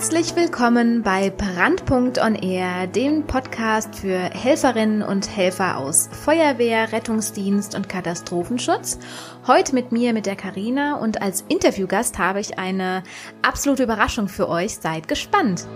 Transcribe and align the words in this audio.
Herzlich 0.00 0.34
willkommen 0.34 1.02
bei 1.02 1.28
Brandpunkt 1.28 2.16
on 2.24 2.34
Air, 2.34 2.86
dem 2.86 3.26
Podcast 3.26 3.96
für 3.96 4.18
Helferinnen 4.18 5.02
und 5.02 5.36
Helfer 5.36 5.76
aus 5.76 6.08
Feuerwehr, 6.24 6.90
Rettungsdienst 6.90 7.74
und 7.74 7.90
Katastrophenschutz. 7.90 8.98
Heute 9.46 9.74
mit 9.74 9.92
mir, 9.92 10.14
mit 10.14 10.24
der 10.24 10.36
Karina 10.36 10.94
und 10.94 11.20
als 11.20 11.44
Interviewgast 11.48 12.18
habe 12.18 12.40
ich 12.40 12.58
eine 12.58 13.02
absolute 13.42 13.82
Überraschung 13.82 14.28
für 14.28 14.48
euch. 14.48 14.76
Seid 14.76 15.06
gespannt. 15.06 15.66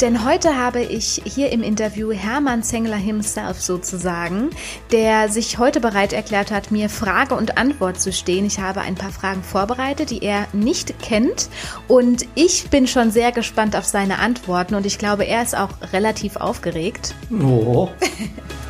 Denn 0.00 0.24
heute 0.24 0.56
habe 0.56 0.82
ich 0.82 1.22
hier 1.24 1.52
im 1.52 1.62
Interview 1.62 2.10
Hermann 2.10 2.64
Zengler 2.64 2.96
himself 2.96 3.60
sozusagen, 3.60 4.50
der 4.90 5.28
sich 5.28 5.58
heute 5.58 5.80
bereit 5.80 6.12
erklärt 6.12 6.50
hat, 6.50 6.72
mir 6.72 6.88
Frage 6.88 7.36
und 7.36 7.58
Antwort 7.58 8.00
zu 8.00 8.12
stehen. 8.12 8.44
Ich 8.44 8.58
habe 8.58 8.80
ein 8.80 8.96
paar 8.96 9.12
Fragen 9.12 9.44
vorbereitet, 9.44 10.10
die 10.10 10.22
er 10.22 10.48
nicht 10.52 10.98
kennt 11.00 11.48
und 11.86 12.26
ich 12.34 12.70
bin 12.70 12.88
schon 12.88 13.12
sehr 13.12 13.30
gespannt 13.30 13.76
auf 13.76 13.84
seine 13.84 14.18
Antworten 14.18 14.74
und 14.74 14.84
ich 14.84 14.98
glaube, 14.98 15.24
er 15.24 15.42
ist 15.42 15.56
auch 15.56 15.70
relativ 15.92 16.36
aufgeregt. 16.36 17.14
Oh. 17.30 17.88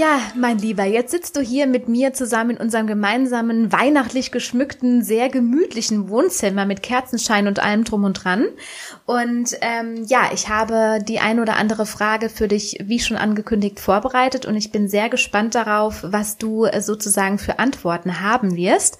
Ja, 0.00 0.22
mein 0.34 0.56
Lieber, 0.56 0.84
jetzt 0.84 1.10
sitzt 1.10 1.36
du 1.36 1.42
hier 1.42 1.66
mit 1.66 1.86
mir 1.86 2.14
zusammen 2.14 2.52
in 2.52 2.56
unserem 2.56 2.86
gemeinsamen, 2.86 3.70
weihnachtlich 3.70 4.32
geschmückten, 4.32 5.04
sehr 5.04 5.28
gemütlichen 5.28 6.08
Wohnzimmer 6.08 6.64
mit 6.64 6.82
Kerzenschein 6.82 7.46
und 7.46 7.58
allem 7.58 7.84
drum 7.84 8.04
und 8.04 8.14
dran. 8.14 8.46
Und 9.04 9.58
ähm, 9.60 10.06
ja, 10.06 10.30
ich 10.32 10.48
habe 10.48 11.00
die 11.06 11.18
ein 11.18 11.38
oder 11.38 11.56
andere 11.56 11.84
Frage 11.84 12.30
für 12.30 12.48
dich, 12.48 12.78
wie 12.82 12.98
schon 12.98 13.18
angekündigt, 13.18 13.78
vorbereitet 13.78 14.46
und 14.46 14.56
ich 14.56 14.72
bin 14.72 14.88
sehr 14.88 15.10
gespannt 15.10 15.54
darauf, 15.54 15.98
was 16.02 16.38
du 16.38 16.64
äh, 16.64 16.80
sozusagen 16.80 17.38
für 17.38 17.58
Antworten 17.58 18.22
haben 18.22 18.56
wirst. 18.56 18.96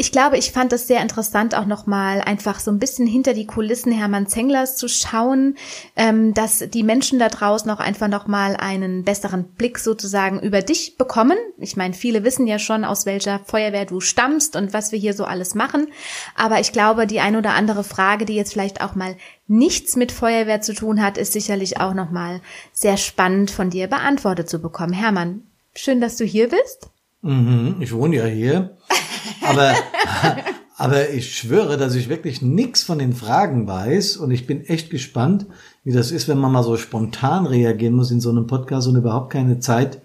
Ich 0.00 0.12
glaube, 0.12 0.38
ich 0.38 0.52
fand 0.52 0.72
es 0.72 0.86
sehr 0.86 1.02
interessant, 1.02 1.56
auch 1.56 1.66
nochmal 1.66 2.20
einfach 2.20 2.60
so 2.60 2.70
ein 2.70 2.78
bisschen 2.78 3.08
hinter 3.08 3.34
die 3.34 3.46
Kulissen 3.46 3.90
Hermann 3.90 4.28
Zenglers 4.28 4.76
zu 4.76 4.86
schauen, 4.86 5.56
ähm, 5.96 6.34
dass 6.34 6.60
die 6.60 6.84
Menschen 6.84 7.18
da 7.18 7.28
draußen 7.28 7.68
auch 7.68 7.80
einfach 7.80 8.06
nochmal 8.06 8.54
einen 8.54 9.02
besseren 9.02 9.42
Blick 9.54 9.80
sozusagen 9.80 10.38
über 10.38 10.62
dich 10.62 10.98
bekommen. 10.98 11.36
Ich 11.58 11.76
meine, 11.76 11.94
viele 11.94 12.22
wissen 12.22 12.46
ja 12.46 12.60
schon, 12.60 12.84
aus 12.84 13.06
welcher 13.06 13.40
Feuerwehr 13.40 13.86
du 13.86 14.00
stammst 14.00 14.54
und 14.54 14.72
was 14.72 14.92
wir 14.92 15.00
hier 15.00 15.14
so 15.14 15.24
alles 15.24 15.56
machen. 15.56 15.88
Aber 16.36 16.60
ich 16.60 16.70
glaube, 16.70 17.08
die 17.08 17.18
ein 17.18 17.34
oder 17.34 17.54
andere 17.54 17.82
Frage, 17.82 18.24
die 18.24 18.36
jetzt 18.36 18.52
vielleicht 18.52 18.80
auch 18.80 18.94
mal 18.94 19.16
nichts 19.48 19.96
mit 19.96 20.12
Feuerwehr 20.12 20.60
zu 20.60 20.74
tun 20.74 21.02
hat, 21.02 21.18
ist 21.18 21.32
sicherlich 21.32 21.80
auch 21.80 21.94
nochmal 21.94 22.40
sehr 22.72 22.98
spannend 22.98 23.50
von 23.50 23.68
dir 23.68 23.88
beantwortet 23.88 24.48
zu 24.48 24.60
bekommen. 24.60 24.92
Hermann, 24.92 25.42
schön, 25.74 26.00
dass 26.00 26.14
du 26.14 26.24
hier 26.24 26.50
bist. 26.50 26.88
Mhm, 27.22 27.76
ich 27.80 27.92
wohne 27.92 28.16
ja 28.16 28.24
hier. 28.26 28.76
Aber, 29.42 29.74
aber 30.76 31.10
ich 31.10 31.36
schwöre, 31.36 31.76
dass 31.76 31.94
ich 31.94 32.08
wirklich 32.08 32.42
nichts 32.42 32.82
von 32.82 32.98
den 32.98 33.12
Fragen 33.12 33.66
weiß 33.66 34.16
und 34.16 34.30
ich 34.30 34.46
bin 34.46 34.64
echt 34.64 34.90
gespannt, 34.90 35.46
wie 35.84 35.92
das 35.92 36.10
ist, 36.10 36.28
wenn 36.28 36.38
man 36.38 36.52
mal 36.52 36.62
so 36.62 36.76
spontan 36.76 37.46
reagieren 37.46 37.94
muss 37.94 38.10
in 38.10 38.20
so 38.20 38.30
einem 38.30 38.46
Podcast 38.46 38.88
und 38.88 38.96
überhaupt 38.96 39.32
keine 39.32 39.58
Zeit 39.58 40.02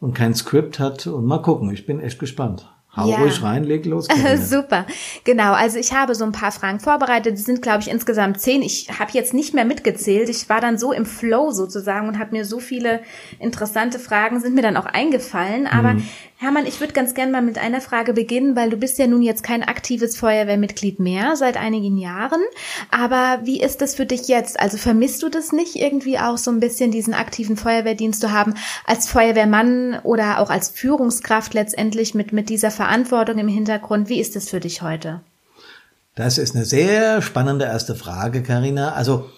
und 0.00 0.14
kein 0.14 0.34
Skript 0.34 0.78
hat. 0.78 1.06
Und 1.06 1.26
mal 1.26 1.42
gucken, 1.42 1.70
ich 1.70 1.86
bin 1.86 2.00
echt 2.00 2.18
gespannt. 2.18 2.68
Hau 2.94 3.08
ja. 3.08 3.16
ruhig 3.16 3.42
rein, 3.42 3.64
leg 3.64 3.86
los. 3.86 4.06
Super. 4.36 4.84
Genau, 5.24 5.54
also 5.54 5.78
ich 5.78 5.94
habe 5.94 6.14
so 6.14 6.24
ein 6.24 6.32
paar 6.32 6.52
Fragen 6.52 6.78
vorbereitet. 6.78 7.36
Es 7.36 7.44
sind, 7.46 7.62
glaube 7.62 7.80
ich, 7.80 7.88
insgesamt 7.88 8.38
zehn. 8.38 8.60
Ich 8.60 8.90
habe 8.98 9.12
jetzt 9.14 9.32
nicht 9.32 9.54
mehr 9.54 9.64
mitgezählt. 9.64 10.28
Ich 10.28 10.50
war 10.50 10.60
dann 10.60 10.76
so 10.76 10.92
im 10.92 11.06
Flow 11.06 11.52
sozusagen 11.52 12.06
und 12.06 12.18
habe 12.18 12.32
mir 12.32 12.44
so 12.44 12.60
viele 12.60 13.00
interessante 13.38 13.98
Fragen, 13.98 14.40
sind 14.40 14.54
mir 14.54 14.60
dann 14.60 14.76
auch 14.76 14.84
eingefallen. 14.84 15.66
Aber 15.66 15.92
hm. 15.92 16.06
Hermann, 16.42 16.66
ich 16.66 16.80
würde 16.80 16.92
ganz 16.92 17.14
gerne 17.14 17.30
mal 17.30 17.40
mit 17.40 17.56
einer 17.56 17.80
Frage 17.80 18.14
beginnen, 18.14 18.56
weil 18.56 18.68
du 18.68 18.76
bist 18.76 18.98
ja 18.98 19.06
nun 19.06 19.22
jetzt 19.22 19.44
kein 19.44 19.62
aktives 19.62 20.16
Feuerwehrmitglied 20.16 20.98
mehr 20.98 21.36
seit 21.36 21.56
einigen 21.56 21.96
Jahren. 21.96 22.40
Aber 22.90 23.38
wie 23.44 23.62
ist 23.62 23.80
das 23.80 23.94
für 23.94 24.06
dich 24.06 24.26
jetzt? 24.26 24.58
Also 24.58 24.76
vermisst 24.76 25.22
du 25.22 25.28
das 25.28 25.52
nicht 25.52 25.76
irgendwie 25.76 26.18
auch 26.18 26.36
so 26.38 26.50
ein 26.50 26.58
bisschen, 26.58 26.90
diesen 26.90 27.14
aktiven 27.14 27.56
Feuerwehrdienst 27.56 28.20
zu 28.20 28.32
haben, 28.32 28.54
als 28.84 29.06
Feuerwehrmann 29.06 30.00
oder 30.02 30.40
auch 30.40 30.50
als 30.50 30.68
Führungskraft 30.70 31.54
letztendlich 31.54 32.12
mit, 32.12 32.32
mit 32.32 32.48
dieser 32.48 32.72
Verantwortung 32.72 33.38
im 33.38 33.46
Hintergrund? 33.46 34.08
Wie 34.08 34.18
ist 34.18 34.34
das 34.34 34.48
für 34.48 34.58
dich 34.58 34.82
heute? 34.82 35.20
Das 36.16 36.38
ist 36.38 36.56
eine 36.56 36.64
sehr 36.64 37.22
spannende 37.22 37.66
erste 37.66 37.94
Frage, 37.94 38.42
Karina. 38.42 38.94
Also 38.94 39.30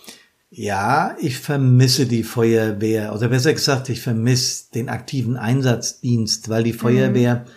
ja, 0.57 1.17
ich 1.19 1.39
vermisse 1.39 2.07
die 2.07 2.23
Feuerwehr, 2.23 3.13
oder 3.13 3.29
besser 3.29 3.53
gesagt, 3.53 3.89
ich 3.89 4.01
vermisse 4.01 4.71
den 4.73 4.89
aktiven 4.89 5.37
Einsatzdienst, 5.37 6.49
weil 6.49 6.63
die 6.63 6.73
Feuerwehr 6.73 7.35
mhm. 7.35 7.51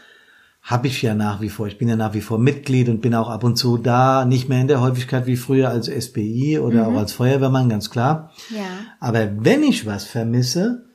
habe 0.63 0.87
ich 0.87 1.03
ja 1.03 1.13
nach 1.13 1.39
wie 1.39 1.49
vor. 1.49 1.67
Ich 1.67 1.77
bin 1.77 1.89
ja 1.89 1.95
nach 1.95 2.15
wie 2.15 2.21
vor 2.21 2.39
Mitglied 2.39 2.89
und 2.89 3.01
bin 3.01 3.13
auch 3.13 3.29
ab 3.29 3.43
und 3.43 3.55
zu 3.55 3.77
da, 3.77 4.25
nicht 4.25 4.49
mehr 4.49 4.61
in 4.61 4.67
der 4.67 4.81
Häufigkeit 4.81 5.27
wie 5.27 5.37
früher 5.37 5.69
als 5.69 5.87
SBI 5.87 6.57
oder 6.59 6.89
mhm. 6.89 6.95
auch 6.95 6.99
als 6.99 7.13
Feuerwehrmann, 7.13 7.69
ganz 7.69 7.91
klar. 7.91 8.31
Ja. 8.49 8.65
Aber 8.99 9.29
wenn 9.43 9.61
ich 9.61 9.85
was 9.85 10.05
vermisse, 10.05 10.85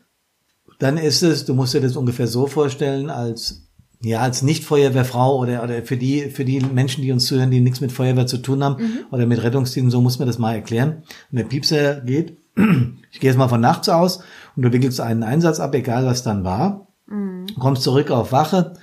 dann 0.80 0.96
ist 0.96 1.22
es, 1.22 1.44
du 1.44 1.54
musst 1.54 1.74
dir 1.74 1.80
das 1.80 1.96
ungefähr 1.96 2.26
so 2.26 2.48
vorstellen, 2.48 3.10
als 3.10 3.68
ja, 4.04 4.20
als 4.20 4.42
Nicht-Feuerwehrfrau 4.42 5.38
oder, 5.38 5.62
oder 5.62 5.82
für 5.82 5.96
die, 5.96 6.22
für 6.30 6.44
die 6.44 6.60
Menschen, 6.60 7.02
die 7.02 7.12
uns 7.12 7.26
zuhören, 7.26 7.50
die 7.50 7.60
nichts 7.60 7.80
mit 7.80 7.92
Feuerwehr 7.92 8.26
zu 8.26 8.38
tun 8.38 8.64
haben 8.64 8.82
mhm. 8.82 8.98
oder 9.10 9.26
mit 9.26 9.42
Rettungsdiensten, 9.42 9.90
so 9.90 10.00
muss 10.00 10.18
man 10.18 10.26
das 10.26 10.38
mal 10.38 10.54
erklären. 10.54 11.04
Wenn 11.30 11.38
der 11.38 11.48
Piepser 11.48 12.00
geht, 12.00 12.36
ich 13.12 13.20
gehe 13.20 13.30
jetzt 13.30 13.38
mal 13.38 13.48
von 13.48 13.60
nachts 13.60 13.88
aus 13.88 14.24
und 14.56 14.62
du 14.62 14.72
wickelst 14.72 15.00
einen 15.00 15.22
Einsatz 15.22 15.60
ab, 15.60 15.74
egal 15.74 16.04
was 16.04 16.24
dann 16.24 16.42
war, 16.42 16.88
mhm. 17.06 17.46
kommst 17.58 17.82
zurück 17.82 18.10
auf 18.10 18.32
Wache 18.32 18.74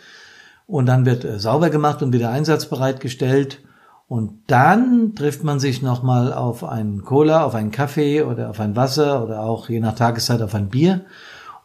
und 0.68 0.85
dann 0.85 1.06
wird 1.06 1.25
äh, 1.25 1.38
sauber 1.38 1.69
gemacht 1.69 2.01
und 2.01 2.13
wieder 2.13 2.30
einsatzbereit 2.30 3.01
gestellt 3.01 3.59
und 4.07 4.40
dann 4.47 5.16
trifft 5.16 5.44
man 5.44 5.59
sich 5.59 5.81
nochmal 5.81 6.34
auf 6.34 6.63
einen 6.63 7.03
Cola, 7.03 7.44
auf 7.44 7.56
einen 7.56 7.72
Kaffee 7.72 8.24
oder 8.24 8.50
auf 8.50 8.59
ein 8.59 8.75
Wasser 8.75 9.24
oder 9.24 9.44
auch 9.44 9.68
je 9.68 9.81
nach 9.81 9.96
Tageszeit 9.96 10.41
auf 10.41 10.56
ein 10.56 10.69
Bier 10.69 11.01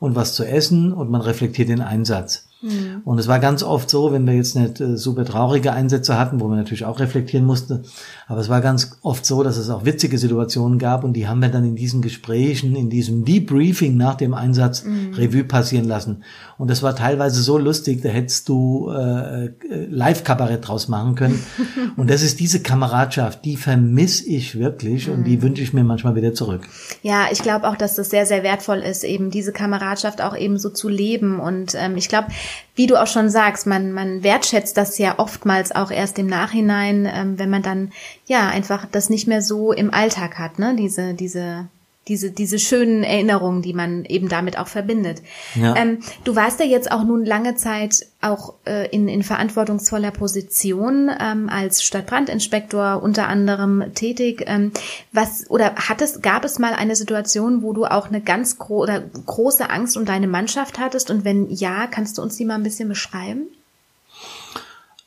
und 0.00 0.16
was 0.16 0.34
zu 0.34 0.44
essen 0.44 0.92
und 0.92 1.08
man 1.10 1.20
reflektiert 1.20 1.68
den 1.68 1.80
Einsatz. 1.80 2.48
Mhm. 2.64 3.02
Und 3.04 3.18
es 3.18 3.28
war 3.28 3.38
ganz 3.40 3.62
oft 3.62 3.90
so, 3.90 4.12
wenn 4.12 4.26
wir 4.26 4.34
jetzt 4.34 4.56
nicht 4.56 4.80
äh, 4.80 4.96
super 4.96 5.24
traurige 5.24 5.72
Einsätze 5.72 6.18
hatten, 6.18 6.40
wo 6.40 6.48
man 6.48 6.56
natürlich 6.56 6.84
auch 6.84 6.98
reflektieren 6.98 7.44
musste, 7.44 7.82
aber 8.26 8.40
es 8.40 8.48
war 8.48 8.60
ganz 8.62 8.98
oft 9.02 9.26
so, 9.26 9.42
dass 9.42 9.58
es 9.58 9.68
auch 9.68 9.84
witzige 9.84 10.16
Situationen 10.16 10.78
gab 10.78 11.04
und 11.04 11.12
die 11.12 11.28
haben 11.28 11.40
wir 11.40 11.50
dann 11.50 11.64
in 11.64 11.76
diesen 11.76 12.00
Gesprächen, 12.00 12.74
in 12.74 12.88
diesem 12.88 13.24
Debriefing 13.24 13.96
nach 13.96 14.14
dem 14.14 14.32
Einsatz 14.32 14.84
mhm. 14.84 15.12
Revue 15.14 15.44
passieren 15.44 15.86
lassen. 15.86 16.24
Und 16.56 16.70
das 16.70 16.82
war 16.82 16.96
teilweise 16.96 17.42
so 17.42 17.58
lustig, 17.58 18.00
da 18.02 18.08
hättest 18.08 18.48
du 18.48 18.90
äh, 18.90 19.46
äh 19.46 19.50
Live-Kabarett 19.90 20.66
draus 20.66 20.88
machen 20.88 21.14
können. 21.14 21.44
und 21.96 22.08
das 22.08 22.22
ist 22.22 22.40
diese 22.40 22.60
Kameradschaft, 22.60 23.44
die 23.44 23.56
vermisse 23.56 24.26
ich 24.26 24.58
wirklich 24.58 25.08
mhm. 25.08 25.14
und 25.14 25.24
die 25.24 25.36
mhm. 25.36 25.42
wünsche 25.42 25.62
ich 25.62 25.72
mir 25.72 25.84
manchmal 25.84 26.14
wieder 26.14 26.32
zurück. 26.32 26.62
Ja, 27.02 27.26
ich 27.30 27.42
glaube 27.42 27.68
auch, 27.68 27.76
dass 27.76 27.94
das 27.94 28.10
sehr, 28.10 28.24
sehr 28.24 28.42
wertvoll 28.42 28.78
ist, 28.78 29.04
eben 29.04 29.30
diese 29.30 29.52
Kameradschaft 29.52 30.22
auch 30.22 30.36
eben 30.36 30.58
so 30.58 30.70
zu 30.70 30.88
leben. 30.88 31.40
Und 31.40 31.74
ähm, 31.74 31.96
ich 31.96 32.08
glaube, 32.08 32.28
wie 32.74 32.86
du 32.86 33.00
auch 33.00 33.06
schon 33.06 33.30
sagst, 33.30 33.66
man, 33.66 33.92
man 33.92 34.22
wertschätzt 34.22 34.76
das 34.76 34.98
ja 34.98 35.18
oftmals 35.18 35.74
auch 35.74 35.90
erst 35.90 36.18
im 36.18 36.26
Nachhinein, 36.26 37.08
ähm, 37.12 37.38
wenn 37.38 37.50
man 37.50 37.62
dann 37.62 37.92
ja 38.26 38.48
einfach 38.48 38.86
das 38.90 39.10
nicht 39.10 39.26
mehr 39.26 39.42
so 39.42 39.72
im 39.72 39.92
Alltag 39.92 40.38
hat, 40.38 40.58
ne? 40.58 40.74
Diese, 40.76 41.14
diese 41.14 41.68
diese, 42.08 42.30
diese 42.30 42.58
schönen 42.58 43.02
Erinnerungen, 43.02 43.62
die 43.62 43.72
man 43.72 44.04
eben 44.04 44.28
damit 44.28 44.58
auch 44.58 44.68
verbindet. 44.68 45.22
Ja. 45.54 45.74
Ähm, 45.76 46.00
du 46.24 46.36
warst 46.36 46.60
ja 46.60 46.66
jetzt 46.66 46.92
auch 46.92 47.04
nun 47.04 47.24
lange 47.24 47.56
Zeit 47.56 48.06
auch 48.20 48.54
äh, 48.66 48.88
in, 48.90 49.08
in 49.08 49.22
verantwortungsvoller 49.22 50.10
Position 50.10 51.10
ähm, 51.18 51.48
als 51.48 51.82
Stadtbrandinspektor 51.82 53.02
unter 53.02 53.28
anderem 53.28 53.84
tätig. 53.94 54.44
Ähm, 54.46 54.72
was 55.12 55.50
oder 55.50 55.74
hat 55.76 56.02
es, 56.02 56.20
gab 56.20 56.44
es 56.44 56.58
mal 56.58 56.74
eine 56.74 56.96
Situation, 56.96 57.62
wo 57.62 57.72
du 57.72 57.86
auch 57.86 58.08
eine 58.08 58.20
ganz 58.20 58.58
gro 58.58 58.82
oder 58.82 59.00
große 59.00 59.68
Angst 59.70 59.96
um 59.96 60.04
deine 60.04 60.26
Mannschaft 60.26 60.78
hattest? 60.78 61.10
Und 61.10 61.24
wenn 61.24 61.50
ja, 61.50 61.86
kannst 61.86 62.18
du 62.18 62.22
uns 62.22 62.36
die 62.36 62.44
mal 62.44 62.56
ein 62.56 62.62
bisschen 62.62 62.88
beschreiben? 62.88 63.46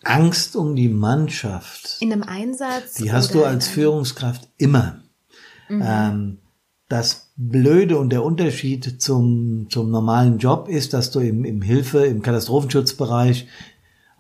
Angst 0.03 0.55
um 0.55 0.75
die 0.75 0.89
Mannschaft. 0.89 1.97
In 1.99 2.13
einem 2.13 2.23
Einsatz. 2.23 2.93
Die 2.93 3.11
hast 3.11 3.33
du 3.33 3.43
als 3.43 3.67
Führungskraft 3.67 4.47
immer. 4.57 5.01
Mhm. 5.69 5.83
Ähm, 5.85 6.37
das 6.89 7.31
Blöde 7.35 7.97
und 7.97 8.11
der 8.11 8.23
Unterschied 8.23 9.01
zum, 9.01 9.67
zum 9.69 9.91
normalen 9.91 10.37
Job 10.37 10.69
ist, 10.69 10.93
dass 10.93 11.11
du 11.11 11.19
im, 11.19 11.43
im 11.43 11.61
Hilfe, 11.61 12.05
im 12.05 12.21
Katastrophenschutzbereich 12.21 13.47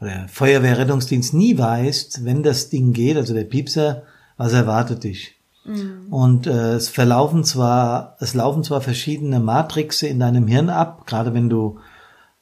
oder 0.01 0.27
Feuerwehr, 0.27 0.77
Rettungsdienst 0.77 1.33
nie 1.33 1.57
weißt, 1.57 2.25
wenn 2.25 2.43
das 2.43 2.69
Ding 2.69 2.93
geht, 2.93 3.17
also 3.17 3.33
der 3.33 3.45
Piepser, 3.45 4.03
was 4.35 4.53
erwartet 4.53 5.03
dich. 5.03 5.35
Mhm. 5.65 6.07
Und 6.11 6.47
äh, 6.47 6.73
es 6.75 6.89
verlaufen 6.89 7.43
zwar, 7.43 8.17
es 8.19 8.33
laufen 8.33 8.63
zwar 8.63 8.81
verschiedene 8.81 9.39
Matrixe 9.39 10.07
in 10.07 10.19
deinem 10.19 10.47
Hirn 10.47 10.69
ab, 10.69 11.07
gerade 11.07 11.33
wenn 11.33 11.49
du 11.49 11.79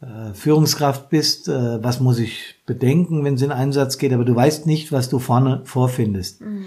äh, 0.01 0.33
Führungskraft 0.33 1.09
bist, 1.09 1.47
äh, 1.47 1.83
was 1.83 1.99
muss 1.99 2.19
ich 2.19 2.55
bedenken, 2.65 3.23
wenn 3.23 3.35
es 3.35 3.41
in 3.41 3.51
Einsatz 3.51 3.97
geht, 3.97 4.11
aber 4.11 4.25
du 4.25 4.35
weißt 4.35 4.65
nicht, 4.65 4.91
was 4.91 5.07
du 5.07 5.19
vorne 5.19 5.61
vorfindest. 5.63 6.41
Mhm. 6.41 6.65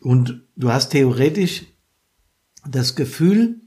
Und 0.00 0.42
du 0.56 0.72
hast 0.72 0.90
theoretisch 0.90 1.66
das 2.66 2.94
Gefühl, 2.94 3.60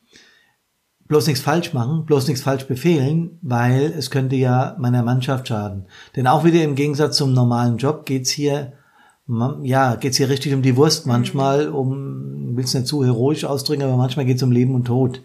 bloß 1.08 1.28
nichts 1.28 1.44
falsch 1.44 1.74
machen, 1.74 2.06
bloß 2.06 2.28
nichts 2.28 2.44
falsch 2.44 2.66
befehlen, 2.66 3.38
weil 3.42 3.94
es 3.98 4.12
könnte 4.12 4.36
ja 4.36 4.76
meiner 4.80 5.04
Mannschaft 5.04 5.48
schaden. 5.48 5.86
Denn 6.16 6.28
auch 6.28 6.44
wieder 6.46 6.64
im 6.64 6.76
Gegensatz 6.76 7.18
zum 7.18 7.34
normalen 7.34 7.78
Job 7.78 8.06
geht's 8.06 8.30
hier, 8.30 8.74
ja, 9.62 9.96
geht's 9.96 10.18
hier 10.18 10.30
richtig 10.30 10.54
um 10.54 10.62
die 10.62 10.78
Wurst 10.78 11.06
manchmal, 11.06 11.68
mhm. 11.68 11.76
um, 11.76 12.58
will 12.58 12.64
es 12.64 12.74
nicht 12.74 12.88
zu 12.88 13.04
heroisch 13.04 13.44
ausdrücken, 13.44 13.84
aber 13.84 13.98
manchmal 13.98 14.26
geht's 14.26 14.44
um 14.44 14.52
Leben 14.52 14.74
und 14.74 14.86
Tod. 14.86 15.22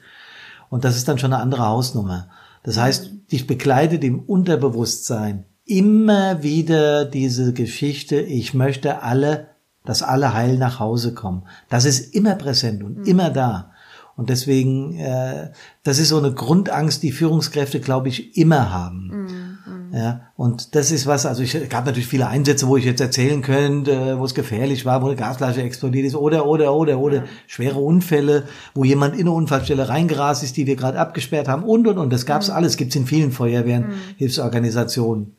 Und 0.71 0.85
das 0.85 0.97
ist 0.97 1.07
dann 1.07 1.19
schon 1.19 1.33
eine 1.33 1.43
andere 1.43 1.67
Hausnummer. 1.67 2.31
Das 2.63 2.79
heißt, 2.79 3.13
dich 3.31 3.47
begleitet 3.47 4.03
im 4.03 4.21
Unterbewusstsein 4.21 5.45
immer 5.67 6.43
wieder 6.43 7.05
diese 7.05 7.53
Geschichte, 7.53 8.21
ich 8.21 8.55
möchte 8.55 9.03
alle, 9.03 9.49
dass 9.89 10.03
alle 10.03 10.35
heil 10.35 10.59
nach 10.59 10.81
Hause 10.81 11.15
kommen. 11.15 11.43
Das 11.69 11.85
ist 11.85 12.15
immer 12.15 12.35
präsent 12.35 12.83
und 12.83 12.99
mhm. 12.99 13.05
immer 13.05 13.31
da. 13.31 13.71
Und 14.17 14.31
deswegen, 14.31 14.99
äh, 14.99 15.51
das 15.83 15.99
ist 15.99 16.09
so 16.09 16.19
eine 16.19 16.33
Grundangst, 16.33 17.03
die 17.03 17.13
Führungskräfte, 17.13 17.81
glaube 17.81 18.09
ich, 18.09 18.37
immer 18.37 18.73
haben. 18.73 19.11
Mhm. 19.13 19.47
Ja, 19.93 20.23
und 20.37 20.75
das 20.75 20.91
ist 20.91 21.07
was, 21.07 21.27
also 21.27 21.43
ich 21.43 21.69
gab 21.69 21.87
natürlich 21.87 22.09
viele 22.09 22.27
Einsätze, 22.27 22.67
wo 22.67 22.77
ich 22.77 22.85
jetzt 22.85 23.01
erzählen 23.01 23.41
könnte, 23.41 24.19
wo 24.19 24.25
es 24.25 24.35
gefährlich 24.35 24.85
war, 24.85 25.01
wo 25.01 25.07
eine 25.07 25.17
Gasflasche 25.17 25.63
explodiert 25.63 26.07
ist 26.07 26.17
oder, 26.17 26.47
oder, 26.47 26.75
oder, 26.75 26.99
oder 26.99 27.17
ja. 27.17 27.25
schwere 27.47 27.79
Unfälle, 27.79 28.45
wo 28.75 28.85
jemand 28.85 29.15
in 29.15 29.23
eine 29.23 29.33
Unfallstelle 29.33 29.89
reingerast 29.89 30.43
ist, 30.43 30.57
die 30.57 30.67
wir 30.67 30.77
gerade 30.77 30.99
abgesperrt 30.99 31.49
haben 31.49 31.63
und, 31.63 31.87
und, 31.87 31.99
und. 31.99 32.13
Das 32.13 32.27
gab's 32.27 32.49
mhm. 32.49 32.55
alles, 32.55 32.77
gibt's 32.77 32.97
in 32.97 33.07
vielen 33.07 33.33
Feuerwehren, 33.33 33.89
mhm. 33.89 33.95
Hilfsorganisationen. 34.17 35.36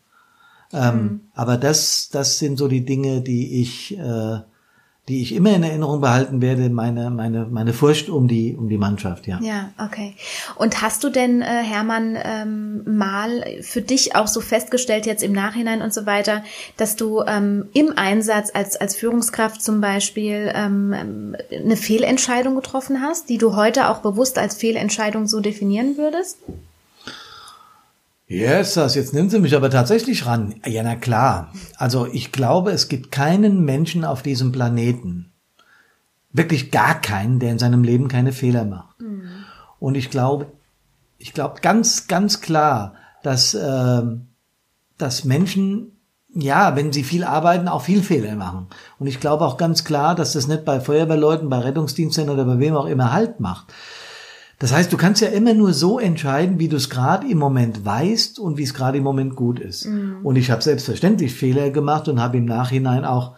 Ähm, 0.74 0.96
mhm. 0.96 1.22
Aber 1.34 1.58
das, 1.58 2.10
das 2.12 2.40
sind 2.40 2.58
so 2.58 2.68
die 2.68 2.86
Dinge, 2.86 3.22
die 3.22 3.62
ich, 3.62 3.98
äh, 3.98 4.40
die 5.08 5.22
ich 5.22 5.34
immer 5.34 5.56
in 5.56 5.64
Erinnerung 5.64 6.02
behalten 6.02 6.42
werde, 6.42 6.70
meine, 6.70 7.10
meine, 7.10 7.46
meine 7.46 7.72
Furcht 7.72 8.10
um 8.10 8.28
die, 8.28 8.58
um 8.58 8.68
die 8.68 8.78
Mannschaft, 8.78 9.26
ja. 9.26 9.40
Ja, 9.42 9.70
okay. 9.78 10.16
Und 10.56 10.82
hast 10.82 11.02
du 11.06 11.10
denn, 11.10 11.42
äh, 11.42 11.46
Hermann, 11.46 12.18
ähm, 12.22 12.98
mal 12.98 13.46
für 13.62 13.82
dich 13.82 14.18
auch 14.18 14.28
so 14.28 14.42
festgestellt, 14.42 15.06
jetzt 15.06 15.24
im 15.24 15.32
Nachhinein 15.32 15.82
und 15.82 15.94
so 15.94 16.06
weiter, 16.06 16.44
dass 16.76 16.98
du 16.98 17.22
ähm, 17.26 17.70
im 17.74 17.98
Einsatz 17.98 18.52
als, 18.54 18.76
als 18.76 18.96
Führungskraft 18.96 19.62
zum 19.62 19.80
Beispiel 19.80 20.52
ähm, 20.54 21.38
eine 21.52 21.78
Fehlentscheidung 21.78 22.56
getroffen 22.56 23.02
hast, 23.02 23.30
die 23.30 23.38
du 23.38 23.56
heute 23.56 23.90
auch 23.90 24.00
bewusst 24.00 24.38
als 24.38 24.56
Fehlentscheidung 24.56 25.28
so 25.28 25.40
definieren 25.40 25.96
würdest? 25.98 26.40
Yes, 28.28 28.74
das, 28.74 28.96
jetzt 28.96 29.14
nimmt 29.14 29.32
sie 29.32 29.40
mich 29.40 29.56
aber 29.56 29.70
tatsächlich 29.70 30.26
ran. 30.26 30.56
Ja, 30.66 30.84
na 30.84 30.98
klar. 30.98 31.54
Also 31.78 32.06
ich 32.06 32.34
glaube, 32.34 32.72
es 32.72 32.90
gibt 32.90 33.10
keinen 33.12 33.64
Menschen 33.64 34.04
auf 34.04 34.22
diesem 34.22 34.52
Planeten, 34.52 35.32
wirklich 36.34 36.72
gar 36.72 37.00
keinen, 37.00 37.40
der 37.40 37.52
in 37.52 37.60
seinem 37.60 37.84
Leben 37.84 38.10
keine 38.10 38.34
Fehler 38.34 38.66
macht. 38.66 39.00
Mhm. 39.00 39.30
Und 39.80 39.96
ich 39.96 40.10
glaube, 40.10 40.48
ich 41.18 41.34
glaube 41.34 41.62
ganz, 41.62 42.08
ganz 42.08 42.42
klar, 42.42 42.96
dass, 43.24 43.54
äh, 43.54 44.04
dass 44.98 45.24
Menschen, 45.24 45.94
ja, 46.34 46.76
wenn 46.76 46.92
sie 46.92 47.04
viel 47.04 47.24
arbeiten, 47.24 47.70
auch 47.70 47.82
viel 47.82 48.04
Fehler 48.04 48.36
machen. 48.36 48.68
Und 49.00 49.08
ich 49.08 49.22
glaube 49.22 49.46
auch 49.46 49.56
ganz 49.56 49.86
klar, 49.86 50.16
dass 50.16 50.34
das 50.34 50.48
nicht 50.48 50.66
bei 50.66 50.82
Feuerwehrleuten, 50.82 51.48
bei 51.48 51.60
Rettungsdiensten 51.60 52.30
oder 52.30 52.44
bei 52.44 52.60
wem 52.60 52.76
auch 52.76 52.88
immer 52.88 53.14
Halt 53.14 53.40
macht. 53.40 53.68
Das 54.60 54.74
heißt, 54.74 54.92
du 54.92 54.98
kannst 54.98 55.22
ja 55.22 55.28
immer 55.28 55.54
nur 55.54 55.72
so 55.74 56.00
entscheiden, 56.00 56.58
wie 56.58 56.68
du 56.68 56.78
es 56.78 56.90
gerade 56.90 57.28
im 57.28 57.38
Moment 57.38 57.86
weißt 57.86 58.40
und 58.40 58.58
wie 58.58 58.64
es 58.64 58.74
gerade 58.74 58.98
im 58.98 59.04
Moment 59.04 59.36
gut 59.36 59.60
ist. 59.60 59.86
Mhm. 59.86 60.20
Und 60.24 60.36
ich 60.36 60.50
habe 60.50 60.64
selbstverständlich 60.64 61.34
Fehler 61.34 61.70
gemacht 61.70 62.08
und 62.08 62.20
habe 62.20 62.38
im 62.38 62.46
Nachhinein 62.46 63.06
auch 63.06 63.36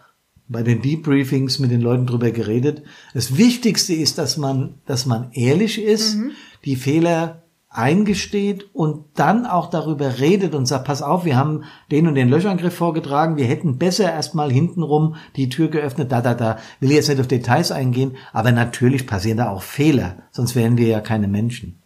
bei 0.48 0.62
den 0.62 0.82
Debriefings 0.82 1.58
mit 1.58 1.70
den 1.70 1.82
Leuten 1.82 2.06
drüber 2.06 2.30
geredet. 2.30 2.82
Das 3.14 3.36
Wichtigste 3.36 3.94
ist, 3.94 4.18
dass 4.18 4.36
man, 4.36 4.74
dass 4.86 5.06
man 5.06 5.30
ehrlich 5.32 5.80
ist, 5.80 6.16
mhm. 6.16 6.32
die 6.64 6.76
Fehler 6.76 7.42
eingesteht 7.70 8.68
und 8.74 9.04
dann 9.14 9.46
auch 9.46 9.70
darüber 9.70 10.18
redet 10.18 10.56
und 10.56 10.66
sagt, 10.66 10.86
pass 10.86 11.02
auf, 11.02 11.24
wir 11.24 11.36
haben 11.36 11.62
den 11.92 12.08
und 12.08 12.16
den 12.16 12.28
Löschangriff 12.28 12.74
vorgetragen, 12.74 13.36
wir 13.36 13.46
hätten 13.46 13.78
besser 13.78 14.10
erstmal 14.10 14.50
hintenrum 14.50 15.14
die 15.36 15.48
Tür 15.48 15.68
geöffnet, 15.68 16.10
da, 16.10 16.20
da, 16.20 16.34
da. 16.34 16.58
Will 16.80 16.90
jetzt 16.90 17.08
nicht 17.08 17.20
auf 17.20 17.28
Details 17.28 17.70
eingehen, 17.70 18.16
aber 18.32 18.50
natürlich 18.50 19.06
passieren 19.06 19.38
da 19.38 19.50
auch 19.50 19.62
Fehler, 19.62 20.16
sonst 20.32 20.56
wären 20.56 20.78
wir 20.78 20.88
ja 20.88 21.00
keine 21.00 21.28
Menschen. 21.28 21.80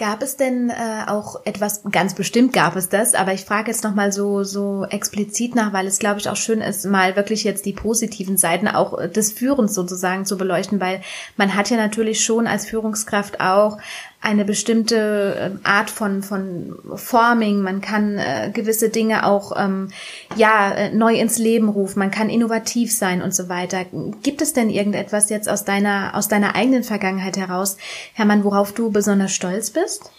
Gab 0.00 0.22
es 0.22 0.38
denn 0.38 0.70
äh, 0.70 1.10
auch 1.10 1.44
etwas, 1.44 1.82
ganz 1.92 2.14
bestimmt 2.14 2.54
gab 2.54 2.74
es 2.74 2.88
das, 2.88 3.12
aber 3.12 3.34
ich 3.34 3.44
frage 3.44 3.70
jetzt 3.70 3.84
nochmal 3.84 4.12
so, 4.12 4.44
so 4.44 4.86
explizit 4.88 5.54
nach, 5.54 5.74
weil 5.74 5.86
es, 5.86 5.98
glaube 5.98 6.18
ich, 6.18 6.30
auch 6.30 6.36
schön 6.36 6.62
ist, 6.62 6.86
mal 6.86 7.16
wirklich 7.16 7.44
jetzt 7.44 7.66
die 7.66 7.74
positiven 7.74 8.38
Seiten 8.38 8.66
auch 8.66 8.98
des 9.08 9.30
Führens 9.30 9.74
sozusagen 9.74 10.24
zu 10.24 10.38
beleuchten, 10.38 10.80
weil 10.80 11.02
man 11.36 11.54
hat 11.54 11.68
ja 11.68 11.76
natürlich 11.76 12.24
schon 12.24 12.46
als 12.46 12.64
Führungskraft 12.64 13.42
auch 13.42 13.76
eine 14.22 14.44
bestimmte 14.44 15.36
ähm, 15.38 15.60
Art 15.62 15.88
von, 15.88 16.22
von 16.22 16.76
Forming, 16.94 17.62
man 17.62 17.80
kann 17.80 18.18
äh, 18.18 18.50
gewisse 18.52 18.90
Dinge 18.90 19.24
auch 19.24 19.52
ähm, 19.56 19.88
ja 20.36 20.72
äh, 20.72 20.94
neu 20.94 21.14
ins 21.14 21.38
Leben 21.38 21.70
rufen, 21.70 21.98
man 21.98 22.10
kann 22.10 22.28
innovativ 22.28 22.92
sein 22.92 23.22
und 23.22 23.34
so 23.34 23.48
weiter. 23.48 23.86
Gibt 24.22 24.42
es 24.42 24.52
denn 24.52 24.68
irgendetwas 24.68 25.30
jetzt 25.30 25.48
aus 25.48 25.64
deiner 25.64 26.14
aus 26.14 26.28
deiner 26.28 26.54
eigenen 26.54 26.84
Vergangenheit 26.84 27.38
heraus, 27.38 27.78
Hermann, 28.12 28.44
worauf 28.44 28.72
du 28.72 28.90
besonders 28.90 29.32
stolz 29.32 29.70
bist? 29.70 30.10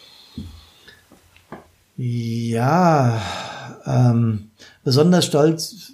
Ja, 1.95 3.21
ähm, 3.85 4.49
besonders 4.83 5.27
stolz 5.27 5.91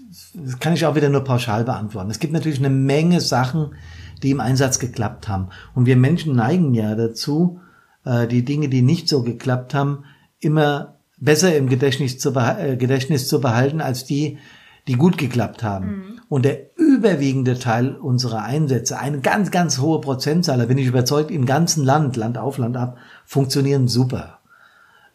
kann 0.62 0.74
ich 0.74 0.86
auch 0.86 0.96
wieder 0.96 1.10
nur 1.10 1.26
pauschal 1.26 1.66
beantworten. 1.66 2.10
Es 2.10 2.20
gibt 2.20 2.32
natürlich 2.32 2.60
eine 2.60 2.70
Menge 2.70 3.20
Sachen, 3.20 3.76
die 4.24 4.32
im 4.32 4.40
Einsatz 4.40 4.80
geklappt 4.80 5.28
haben. 5.28 5.50
Und 5.76 5.86
wir 5.86 5.98
Menschen 5.98 6.36
neigen 6.36 6.74
ja 6.74 6.96
dazu, 6.96 7.60
äh, 8.08 8.28
die 8.28 8.46
Dinge, 8.46 8.70
die 8.70 8.82
nicht 8.82 9.10
so 9.10 9.24
geklappt 9.24 9.74
haben, 9.74 10.06
immer 10.40 11.00
besser 11.18 11.56
im 11.56 11.68
Gedächtnis 11.68 12.20
zu, 12.20 12.34
äh, 12.36 12.78
Gedächtnis 12.78 13.28
zu 13.28 13.42
behalten 13.42 13.82
als 13.82 14.06
die, 14.06 14.38
die 14.88 14.94
gut 14.94 15.18
geklappt 15.18 15.64
haben. 15.64 15.88
Mhm. 15.88 16.22
Und 16.30 16.46
der 16.46 16.78
überwiegende 16.78 17.60
Teil 17.60 17.96
unserer 17.96 18.44
Einsätze, 18.44 19.00
eine 19.00 19.20
ganz, 19.20 19.52
ganz 19.52 19.80
hohe 19.80 20.00
Prozentzahl, 20.00 20.58
da 20.58 20.66
bin 20.66 20.78
ich 20.78 20.88
überzeugt, 20.88 21.32
im 21.32 21.46
ganzen 21.46 21.84
Land, 21.84 22.16
Land 22.16 22.38
auf, 22.38 22.58
Land 22.58 22.78
ab, 22.78 22.98
funktionieren 23.26 23.88
super. 23.88 24.40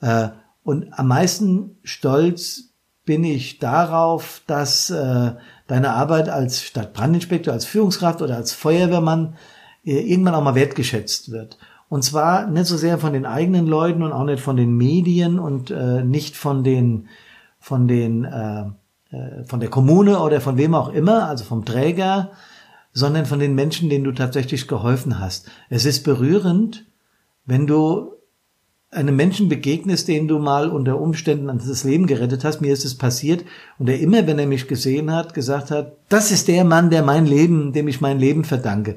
Äh, 0.01 0.29
und 0.63 0.93
am 0.93 1.09
meisten 1.09 1.79
stolz 1.83 2.73
bin 3.05 3.25
ich 3.25 3.59
darauf, 3.59 4.43
dass 4.47 4.91
äh, 4.91 5.33
deine 5.67 5.91
Arbeit 5.91 6.29
als 6.29 6.63
Stadtbrandinspektor, 6.63 7.53
als 7.53 7.65
Führungskraft 7.65 8.23
oder 8.23 8.37
als 8.37 8.53
Feuerwehrmann 8.53 9.37
irgendwann 9.85 10.37
auch 10.37 10.45
mal 10.45 10.55
wertgeschätzt 10.55 11.33
wird. 11.33 11.59
Und 11.93 12.05
zwar 12.05 12.47
nicht 12.47 12.65
so 12.65 12.79
sehr 12.79 12.97
von 12.97 13.13
den 13.13 13.27
eigenen 13.27 13.67
Leuten 13.67 14.03
und 14.03 14.13
auch 14.13 14.25
nicht 14.25 14.43
von 14.43 14.57
den 14.57 14.79
Medien 14.79 15.39
und 15.39 15.71
äh, 15.71 16.03
nicht 16.03 16.39
von 16.39 16.65
den 16.65 17.09
von 17.59 17.87
den 17.87 18.25
äh, 18.25 18.63
äh, 19.15 19.45
von 19.45 19.61
der 19.61 19.69
Kommune 19.69 20.19
oder 20.21 20.41
von 20.41 20.57
wem 20.57 20.75
auch 20.75 20.89
immer, 20.89 21.29
also 21.29 21.45
vom 21.45 21.67
Träger, 21.67 22.31
sondern 22.95 23.27
von 23.27 23.41
den 23.41 23.55
Menschen, 23.55 23.91
denen 23.91 24.05
du 24.05 24.13
tatsächlich 24.13 24.69
geholfen 24.69 25.21
hast. 25.21 25.51
Es 25.69 25.85
ist 25.85 26.03
berührend, 26.03 26.87
wenn 27.45 27.67
du 27.67 28.15
einem 28.91 29.15
Menschen 29.15 29.51
begegnest, 29.51 30.09
den 30.09 30.29
du 30.29 30.39
mal 30.39 30.71
unter 30.71 30.99
Umständen 30.99 31.51
an 31.51 31.59
das 31.59 31.85
Leben 31.85 32.07
gerettet 32.07 32.43
hast. 32.43 32.63
Mir 32.63 32.73
ist 32.73 32.87
es 32.87 32.97
passiert 32.97 33.45
und 33.79 33.91
er 33.91 34.01
immer, 34.01 34.27
wenn 34.27 34.39
er 34.39 34.47
mich 34.47 34.67
gesehen 34.67 35.13
hat, 35.13 35.35
gesagt 35.35 35.71
hat, 35.71 35.99
das 36.09 36.31
ist 36.31 36.49
der 36.49 36.65
Mann, 36.65 36.89
der 36.89 37.03
mein 37.03 37.27
Leben, 37.27 37.75
dem 37.75 37.87
ich 37.87 38.01
mein 38.01 38.19
Leben 38.19 38.45
verdanke. 38.45 38.97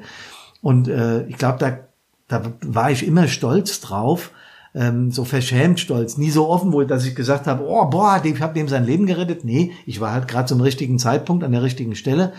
Und 0.62 0.88
äh, 0.88 1.26
ich 1.26 1.36
glaube, 1.36 1.58
da 1.58 1.80
da 2.28 2.42
war 2.60 2.90
ich 2.90 3.06
immer 3.06 3.28
stolz 3.28 3.80
drauf, 3.80 4.32
ähm, 4.74 5.10
so 5.10 5.24
verschämt 5.24 5.80
stolz, 5.80 6.18
nie 6.18 6.30
so 6.30 6.48
offen 6.48 6.72
wohl, 6.72 6.86
dass 6.86 7.06
ich 7.06 7.14
gesagt 7.14 7.46
habe, 7.46 7.64
oh 7.66 7.86
boah, 7.86 8.20
ich 8.22 8.40
habe 8.40 8.54
dem 8.54 8.68
sein 8.68 8.84
Leben 8.84 9.06
gerettet. 9.06 9.44
Nee, 9.44 9.72
ich 9.86 10.00
war 10.00 10.12
halt 10.12 10.28
gerade 10.28 10.46
zum 10.46 10.60
richtigen 10.60 10.98
Zeitpunkt 10.98 11.44
an 11.44 11.52
der 11.52 11.62
richtigen 11.62 11.94
Stelle, 11.94 12.32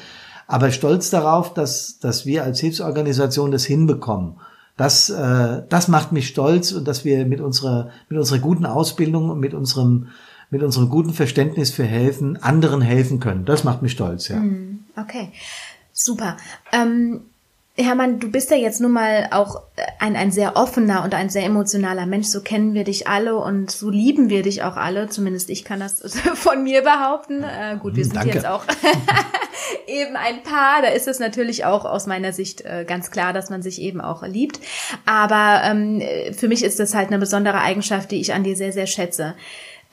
aber 0.46 0.72
stolz 0.72 1.10
darauf, 1.10 1.53
dass, 1.53 2.00
dass 2.00 2.25
wir 2.25 2.44
als 2.44 2.60
Hilfsorganisation 2.60 3.51
das 3.51 3.65
hinbekommen. 3.65 4.36
Das, 4.77 5.10
äh, 5.10 5.63
das 5.67 5.88
macht 5.88 6.12
mich 6.12 6.27
stolz 6.27 6.72
und 6.72 6.88
dass 6.88 7.03
wir 7.03 7.25
mit 7.25 7.41
unserer, 7.41 7.89
mit 8.10 8.20
unserer 8.20 8.39
guten 8.39 8.65
Ausbildung 8.67 9.32
und 9.32 9.39
mit 9.39 9.56
unserem, 9.56 10.10
mit 10.51 10.62
unserem 10.62 10.89
guten 10.89 11.13
Verständnis 11.13 11.72
für 11.72 11.84
helfen, 11.84 12.38
anderen 12.38 12.82
helfen 12.82 13.20
können. 13.20 13.46
Das 13.46 13.63
macht 13.63 13.82
mich 13.82 13.94
stolz, 13.94 14.27
ja. 14.27 14.38
Mm, 14.38 14.86
okay, 14.96 15.32
super. 15.91 16.38
Ähm 16.72 17.22
Hermann, 17.79 18.19
du 18.19 18.31
bist 18.31 18.50
ja 18.50 18.57
jetzt 18.57 18.81
nun 18.81 18.91
mal 18.91 19.27
auch 19.31 19.62
ein, 20.00 20.15
ein 20.15 20.31
sehr 20.31 20.55
offener 20.55 21.03
und 21.03 21.13
ein 21.13 21.29
sehr 21.29 21.43
emotionaler 21.43 22.07
Mensch. 22.07 22.27
So 22.27 22.41
kennen 22.41 22.74
wir 22.74 22.84
dich 22.84 23.07
alle 23.07 23.38
und 23.38 23.69
so 23.69 23.91
lieben 23.91 24.29
wir 24.29 24.41
dich 24.41 24.63
auch 24.63 24.77
alle. 24.77 25.10
Zumindest 25.10 25.51
ich 25.51 25.63
kann 25.63 25.79
das 25.79 26.01
von 26.34 26.63
mir 26.63 26.81
behaupten. 26.81 27.43
Äh, 27.43 27.77
gut, 27.77 27.96
wir 27.96 28.03
sind 28.03 28.15
Danke. 28.15 28.34
jetzt 28.34 28.48
auch 28.48 28.63
eben 29.88 30.15
ein 30.15 30.41
Paar. 30.41 30.81
Da 30.81 30.88
ist 30.88 31.07
es 31.07 31.19
natürlich 31.19 31.65
auch 31.65 31.86
aus 31.86 32.07
meiner 32.07 32.34
Sicht 32.34 32.62
äh, 32.62 32.84
ganz 32.88 33.12
klar, 33.12 33.31
dass 33.31 33.51
man 33.51 33.62
sich 33.62 33.79
eben 33.79 34.01
auch 34.01 34.24
liebt. 34.25 34.60
Aber 35.05 35.62
ähm, 35.63 36.01
für 36.34 36.48
mich 36.48 36.63
ist 36.63 36.79
das 36.79 36.96
halt 36.96 37.10
eine 37.10 37.19
besondere 37.19 37.62
Eigenschaft, 37.62 38.10
die 38.10 38.19
ich 38.19 38.34
an 38.34 38.43
dir 38.43 38.55
sehr, 38.55 38.74
sehr 38.74 38.88
schätze. 38.88 39.36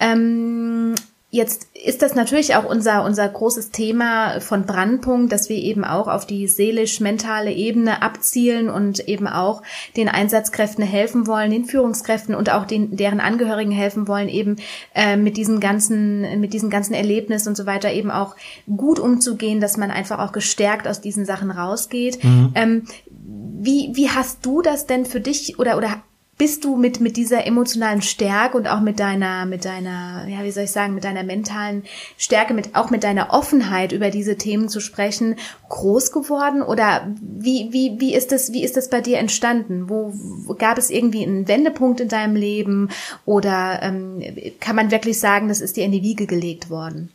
Ähm, 0.00 0.95
Jetzt 1.35 1.67
ist 1.75 2.00
das 2.00 2.14
natürlich 2.14 2.55
auch 2.55 2.64
unser, 2.64 3.05
unser 3.05 3.29
großes 3.29 3.73
Thema 3.73 4.38
von 4.38 4.67
Brandpunkt, 4.67 5.33
dass 5.33 5.49
wir 5.49 5.57
eben 5.57 5.85
auch 5.85 6.07
auf 6.07 6.29
die 6.29 6.47
seelisch-mentale 6.47 7.50
Ebene 7.50 8.03
abzielen 8.03 8.71
und 8.71 9.09
eben 9.09 9.26
auch 9.26 9.64
den 9.97 10.09
Einsatzkräften 10.09 10.85
helfen 10.85 11.26
wollen, 11.26 11.50
den 11.50 11.64
Führungskräften 11.64 12.37
und 12.37 12.53
auch 12.53 12.67
den, 12.67 12.97
deren 12.97 13.19
Angehörigen 13.19 13.73
helfen 13.73 14.07
wollen, 14.07 14.29
eben 14.29 14.59
äh, 14.95 15.17
mit 15.17 15.37
diesen 15.37 15.59
ganzen, 15.59 16.38
mit 16.41 16.53
diesen 16.53 16.71
ganzen 16.71 16.95
Erlebnissen 16.95 17.49
und 17.49 17.57
so 17.57 17.67
weiter 17.67 17.91
eben 17.91 18.12
auch 18.12 18.37
gut 18.76 19.00
umzugehen, 19.00 19.61
dass 19.61 19.76
man 19.76 19.91
einfach 19.91 20.21
auch 20.21 20.31
gestärkt 20.31 20.87
aus 20.87 21.00
diesen 21.00 21.25
Sachen 21.25 21.50
rausgeht. 21.50 22.23
Mhm. 22.23 22.53
Ähm, 22.55 22.83
wie, 23.11 23.91
wie 23.95 24.09
hast 24.09 24.47
du 24.47 24.62
das 24.62 24.87
denn 24.87 25.05
für 25.05 25.21
dich 25.21 25.59
oder, 25.59 25.79
oder 25.79 26.00
bist 26.37 26.64
du 26.64 26.76
mit, 26.76 27.00
mit 27.00 27.17
dieser 27.17 27.47
emotionalen 27.47 28.03
Stärke 28.03 28.57
und 28.57 28.67
auch 28.67 28.81
mit 28.81 28.99
deiner, 28.99 29.47
mit 29.47 29.64
deiner, 29.64 30.26
ja, 30.29 30.43
wie 30.43 30.50
soll 30.50 30.64
ich 30.64 30.73
sagen, 30.73 30.95
mit 30.95 31.05
deiner 31.05 31.23
mentalen 31.23 31.85
Stärke, 32.17 32.55
mit, 32.55 32.75
auch 32.75 32.91
mit 32.91 33.05
deiner 33.05 33.33
Offenheit 33.33 33.93
über 33.93 34.11
diese 34.11 34.37
Themen 34.37 34.69
zu 34.69 34.81
sprechen, 34.81 35.37
groß 35.69 36.11
geworden? 36.11 36.62
Oder 36.62 37.07
wie, 37.21 37.69
wie, 37.73 38.00
wie 38.00 38.14
ist 38.14 38.33
das, 38.33 38.53
wie 38.53 38.64
ist 38.64 38.76
das 38.76 38.91
bei 38.91 39.00
dir 39.00 39.19
entstanden? 39.19 39.88
Wo, 39.88 40.12
wo 40.12 40.55
gab 40.55 40.76
es 40.76 40.91
irgendwie 40.91 41.25
einen 41.25 41.47
Wendepunkt 41.47 42.00
in 42.00 42.09
deinem 42.09 42.35
Leben? 42.35 42.88
Oder 43.25 43.81
ähm, 43.83 44.21
kann 44.59 44.75
man 44.75 44.91
wirklich 44.91 45.21
sagen, 45.21 45.49
das 45.49 45.61
ist 45.61 45.76
dir 45.76 45.85
in 45.85 45.93
die 45.93 46.03
Wiege 46.03 46.26
gelegt 46.26 46.69
worden? 46.69 47.11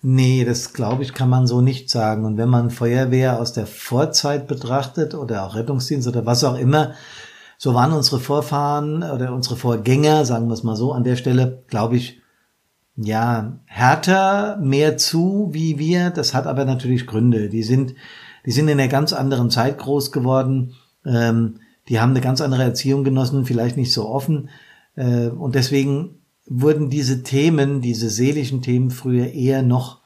Nee, 0.00 0.44
das 0.44 0.74
glaube 0.74 1.02
ich, 1.02 1.12
kann 1.12 1.28
man 1.28 1.46
so 1.46 1.60
nicht 1.60 1.90
sagen. 1.90 2.24
Und 2.24 2.36
wenn 2.36 2.48
man 2.48 2.70
Feuerwehr 2.70 3.40
aus 3.40 3.52
der 3.52 3.66
Vorzeit 3.66 4.46
betrachtet 4.46 5.14
oder 5.14 5.44
auch 5.44 5.56
Rettungsdienst 5.56 6.06
oder 6.06 6.24
was 6.24 6.44
auch 6.44 6.56
immer, 6.56 6.94
so 7.58 7.74
waren 7.74 7.92
unsere 7.92 8.20
Vorfahren 8.20 9.02
oder 9.02 9.34
unsere 9.34 9.56
Vorgänger, 9.56 10.24
sagen 10.24 10.46
wir 10.46 10.54
es 10.54 10.62
mal 10.62 10.76
so, 10.76 10.92
an 10.92 11.04
der 11.04 11.16
Stelle, 11.16 11.64
glaube 11.66 11.96
ich, 11.96 12.22
ja, 12.96 13.60
härter, 13.66 14.56
mehr 14.58 14.96
zu 14.96 15.48
wie 15.52 15.78
wir. 15.78 16.10
Das 16.10 16.34
hat 16.34 16.46
aber 16.46 16.64
natürlich 16.64 17.06
Gründe. 17.06 17.48
Die 17.48 17.62
sind, 17.62 17.94
die 18.46 18.52
sind 18.52 18.68
in 18.68 18.78
einer 18.78 18.88
ganz 18.88 19.12
anderen 19.12 19.50
Zeit 19.50 19.78
groß 19.78 20.12
geworden. 20.12 20.74
Ähm, 21.04 21.60
die 21.88 22.00
haben 22.00 22.10
eine 22.10 22.20
ganz 22.20 22.40
andere 22.40 22.62
Erziehung 22.62 23.04
genossen, 23.04 23.44
vielleicht 23.44 23.76
nicht 23.76 23.92
so 23.92 24.08
offen. 24.08 24.50
Äh, 24.94 25.28
und 25.28 25.54
deswegen 25.54 26.22
wurden 26.46 26.90
diese 26.90 27.22
Themen, 27.22 27.80
diese 27.80 28.08
seelischen 28.08 28.62
Themen 28.62 28.90
früher 28.90 29.26
eher 29.26 29.62
noch, 29.62 30.00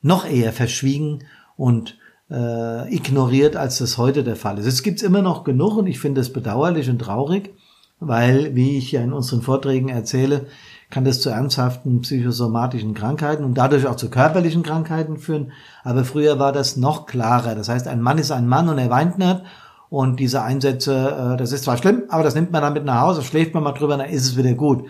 noch 0.00 0.28
eher 0.28 0.52
verschwiegen 0.52 1.24
und 1.56 1.97
äh, 2.30 2.94
ignoriert, 2.94 3.56
als 3.56 3.78
das 3.78 3.98
heute 3.98 4.24
der 4.24 4.36
Fall 4.36 4.58
ist. 4.58 4.66
Es 4.66 4.82
gibt's 4.82 5.02
immer 5.02 5.22
noch 5.22 5.44
genug 5.44 5.76
und 5.76 5.86
ich 5.86 5.98
finde 5.98 6.20
es 6.20 6.32
bedauerlich 6.32 6.88
und 6.90 6.98
traurig, 6.98 7.54
weil, 8.00 8.54
wie 8.54 8.78
ich 8.78 8.92
ja 8.92 9.02
in 9.02 9.12
unseren 9.12 9.42
Vorträgen 9.42 9.88
erzähle, 9.88 10.46
kann 10.90 11.04
das 11.04 11.20
zu 11.20 11.30
ernsthaften 11.30 12.00
psychosomatischen 12.00 12.94
Krankheiten 12.94 13.44
und 13.44 13.54
dadurch 13.54 13.86
auch 13.86 13.96
zu 13.96 14.08
körperlichen 14.08 14.62
Krankheiten 14.62 15.18
führen. 15.18 15.52
Aber 15.84 16.04
früher 16.04 16.38
war 16.38 16.52
das 16.52 16.76
noch 16.76 17.06
klarer. 17.06 17.54
Das 17.54 17.68
heißt, 17.68 17.88
ein 17.88 18.00
Mann 18.00 18.18
ist 18.18 18.30
ein 18.30 18.48
Mann 18.48 18.68
und 18.68 18.78
er 18.78 18.88
weint 18.88 19.18
nicht. 19.18 19.42
Und 19.90 20.20
diese 20.20 20.42
Einsätze, 20.42 21.34
äh, 21.34 21.36
das 21.36 21.52
ist 21.52 21.64
zwar 21.64 21.78
schlimm, 21.78 22.04
aber 22.08 22.22
das 22.22 22.34
nimmt 22.34 22.52
man 22.52 22.62
dann 22.62 22.74
mit 22.74 22.84
nach 22.84 23.00
Hause, 23.00 23.22
schläft 23.22 23.54
man 23.54 23.62
mal 23.62 23.72
drüber, 23.72 23.96
dann 23.96 24.08
ist 24.08 24.24
es 24.24 24.36
wieder 24.36 24.52
gut. 24.52 24.86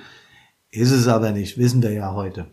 Ist 0.71 0.91
es 0.91 1.09
aber 1.09 1.31
nicht, 1.31 1.57
wissen 1.57 1.83
wir 1.83 1.93
ja 1.93 2.13
heute. 2.15 2.47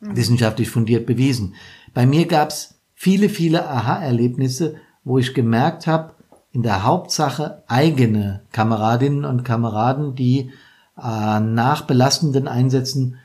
Mhm. 0.00 0.16
Wissenschaftlich 0.16 0.70
fundiert 0.70 1.06
bewiesen. 1.06 1.54
Bei 1.94 2.04
mir 2.04 2.26
gab's 2.26 2.77
viele, 2.98 3.28
viele 3.28 3.68
Aha-Erlebnisse, 3.68 4.74
wo 5.04 5.18
ich 5.18 5.32
gemerkt 5.32 5.86
habe, 5.86 6.14
in 6.50 6.64
der 6.64 6.82
Hauptsache 6.82 7.62
eigene 7.68 8.40
Kameradinnen 8.50 9.24
und 9.24 9.44
Kameraden, 9.44 10.16
die 10.16 10.50
äh, 11.00 11.38
nach 11.38 11.82
belastenden 11.82 12.48
Einsätzen, 12.48 13.18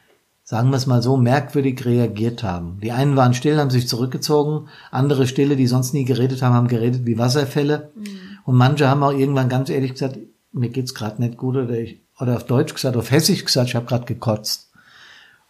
sagen 0.43 0.69
wir 0.69 0.77
es 0.77 0.85
mal 0.85 1.01
so, 1.01 1.17
merkwürdig 1.17 1.83
reagiert 1.85 2.43
haben. 2.43 2.77
Die 2.83 2.91
einen 2.91 3.15
waren 3.15 3.33
still, 3.33 3.57
haben 3.57 3.71
sich 3.71 3.87
zurückgezogen, 3.87 4.67
andere 4.91 5.25
stille, 5.25 5.55
die 5.55 5.65
sonst 5.65 5.95
nie 5.95 6.05
geredet 6.05 6.43
haben, 6.43 6.53
haben 6.53 6.67
geredet 6.67 7.07
wie 7.07 7.17
Wasserfälle. 7.17 7.89
Mhm. 7.95 8.05
Und 8.45 8.55
manche 8.55 8.87
haben 8.87 9.01
auch 9.01 9.13
irgendwann 9.13 9.49
ganz 9.49 9.71
ehrlich 9.71 9.93
gesagt, 9.93 10.19
mir 10.51 10.69
geht's 10.69 10.93
gerade 10.93 11.19
nicht 11.19 11.37
gut 11.37 11.55
oder 11.55 11.79
ich, 11.79 11.99
oder 12.19 12.35
auf 12.35 12.45
Deutsch 12.45 12.75
gesagt, 12.75 12.95
auf 12.95 13.09
Hessisch 13.09 13.43
gesagt, 13.43 13.69
ich 13.69 13.75
habe 13.75 13.87
gerade 13.87 14.05
gekotzt. 14.05 14.69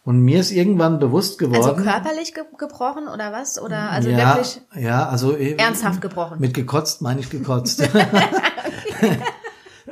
Und 0.04 0.20
mir 0.20 0.40
ist 0.40 0.50
irgendwann 0.50 0.98
bewusst 0.98 1.40
also 1.40 1.52
geworden. 1.52 1.78
Also 1.78 1.82
körperlich 1.90 2.34
ge 2.34 2.44
gebrochen 2.58 3.08
oder 3.08 3.32
was? 3.32 3.60
Oder 3.60 3.90
also 3.90 4.10
ja, 4.10 4.36
wirklich 4.36 4.60
ja, 4.76 5.08
also 5.08 5.32
ernsthaft 5.32 6.02
gebrochen. 6.02 6.40
Mit 6.40 6.52
gekotzt 6.52 7.00
meine 7.00 7.20
ich 7.20 7.30
gekotzt. 7.30 7.88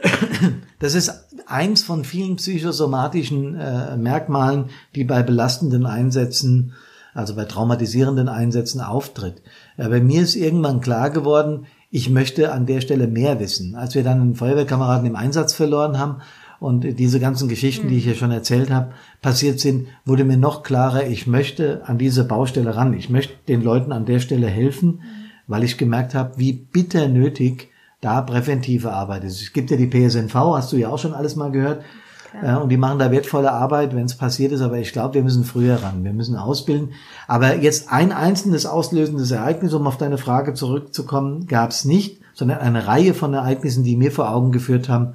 das 0.79 0.95
ist 0.95 1.13
eins 1.47 1.83
von 1.83 2.05
vielen 2.05 2.37
psychosomatischen 2.37 3.55
äh, 3.59 3.97
Merkmalen, 3.97 4.67
die 4.95 5.05
bei 5.05 5.23
belastenden 5.23 5.87
Einsätzen, 5.87 6.73
also 7.15 7.35
bei 7.35 7.45
traumatisierenden 7.45 8.29
Einsätzen 8.29 8.81
auftritt. 8.81 9.43
Ja, 9.77 9.89
bei 9.89 10.01
mir 10.01 10.23
ist 10.23 10.35
irgendwann 10.35 10.81
klar 10.81 11.11
geworden, 11.11 11.67
ich 11.91 12.09
möchte 12.09 12.53
an 12.53 12.65
der 12.65 12.81
Stelle 12.81 13.07
mehr 13.07 13.39
wissen. 13.39 13.75
Als 13.75 13.95
wir 13.95 14.03
dann 14.03 14.21
einen 14.21 14.35
Feuerwehrkameraden 14.35 15.07
im 15.07 15.17
Einsatz 15.17 15.53
verloren 15.53 15.99
haben, 15.99 16.23
und 16.63 16.99
diese 16.99 17.19
ganzen 17.19 17.49
Geschichten, 17.49 17.89
die 17.89 17.99
ich 17.99 18.05
hier 18.05 18.15
schon 18.15 18.31
erzählt 18.31 18.71
habe, 18.71 18.93
passiert 19.21 19.59
sind, 19.59 19.89
wurde 20.05 20.25
mir 20.25 20.37
noch 20.37 20.63
klarer, 20.63 21.07
ich 21.07 21.27
möchte 21.27 21.83
an 21.87 21.99
diese 21.99 22.23
Baustelle 22.25 22.77
ran. 22.77 22.95
Ich 22.95 23.11
möchte 23.11 23.35
den 23.49 23.63
Leuten 23.63 23.91
an 23.91 24.07
der 24.07 24.21
Stelle 24.21 24.47
helfen, 24.47 25.03
weil 25.49 25.65
ich 25.65 25.77
gemerkt 25.77 26.15
habe, 26.15 26.39
wie 26.39 26.53
bitter 26.53 27.09
nötig 27.09 27.71
da 28.01 28.23
präventive 28.23 28.93
Arbeit 28.93 29.25
ist. 29.25 29.43
Es 29.43 29.53
gibt 29.53 29.73
ja 29.73 29.77
die 29.77 29.89
PSNV, 29.89 30.35
hast 30.35 30.73
du 30.73 30.77
ja 30.77 30.89
auch 30.89 30.99
schon 30.99 31.15
alles 31.15 31.35
mal 31.35 31.51
gehört. 31.51 31.83
Klar. 32.31 32.59
Äh, 32.59 32.63
und 32.63 32.69
die 32.69 32.77
machen 32.77 33.01
da 33.01 33.11
wertvolle 33.11 33.51
Arbeit, 33.51 33.95
wenn 33.97 34.05
es 34.05 34.17
passiert 34.17 34.53
ist. 34.53 34.61
Aber 34.61 34.79
ich 34.79 34.93
glaube, 34.93 35.15
wir 35.15 35.23
müssen 35.23 35.43
früher 35.43 35.83
ran. 35.83 36.05
Wir 36.05 36.13
müssen 36.13 36.37
ausbilden. 36.37 36.93
Aber 37.27 37.57
jetzt 37.57 37.91
ein 37.91 38.13
einzelnes 38.13 38.67
auslösendes 38.67 39.33
Ereignis, 39.33 39.75
um 39.75 39.87
auf 39.89 39.99
deine 39.99 40.19
Frage 40.19 40.55
zurückzukommen, 40.55 41.49
gab 41.49 41.71
es 41.71 41.85
nicht, 41.85 42.21
sondern 42.35 42.59
eine 42.59 42.87
Reihe 42.87 43.15
von 43.15 43.35
Ereignissen, 43.35 43.83
die 43.83 43.97
mir 43.97 44.13
vor 44.13 44.31
Augen 44.31 44.53
geführt 44.53 44.89
haben, 44.89 45.15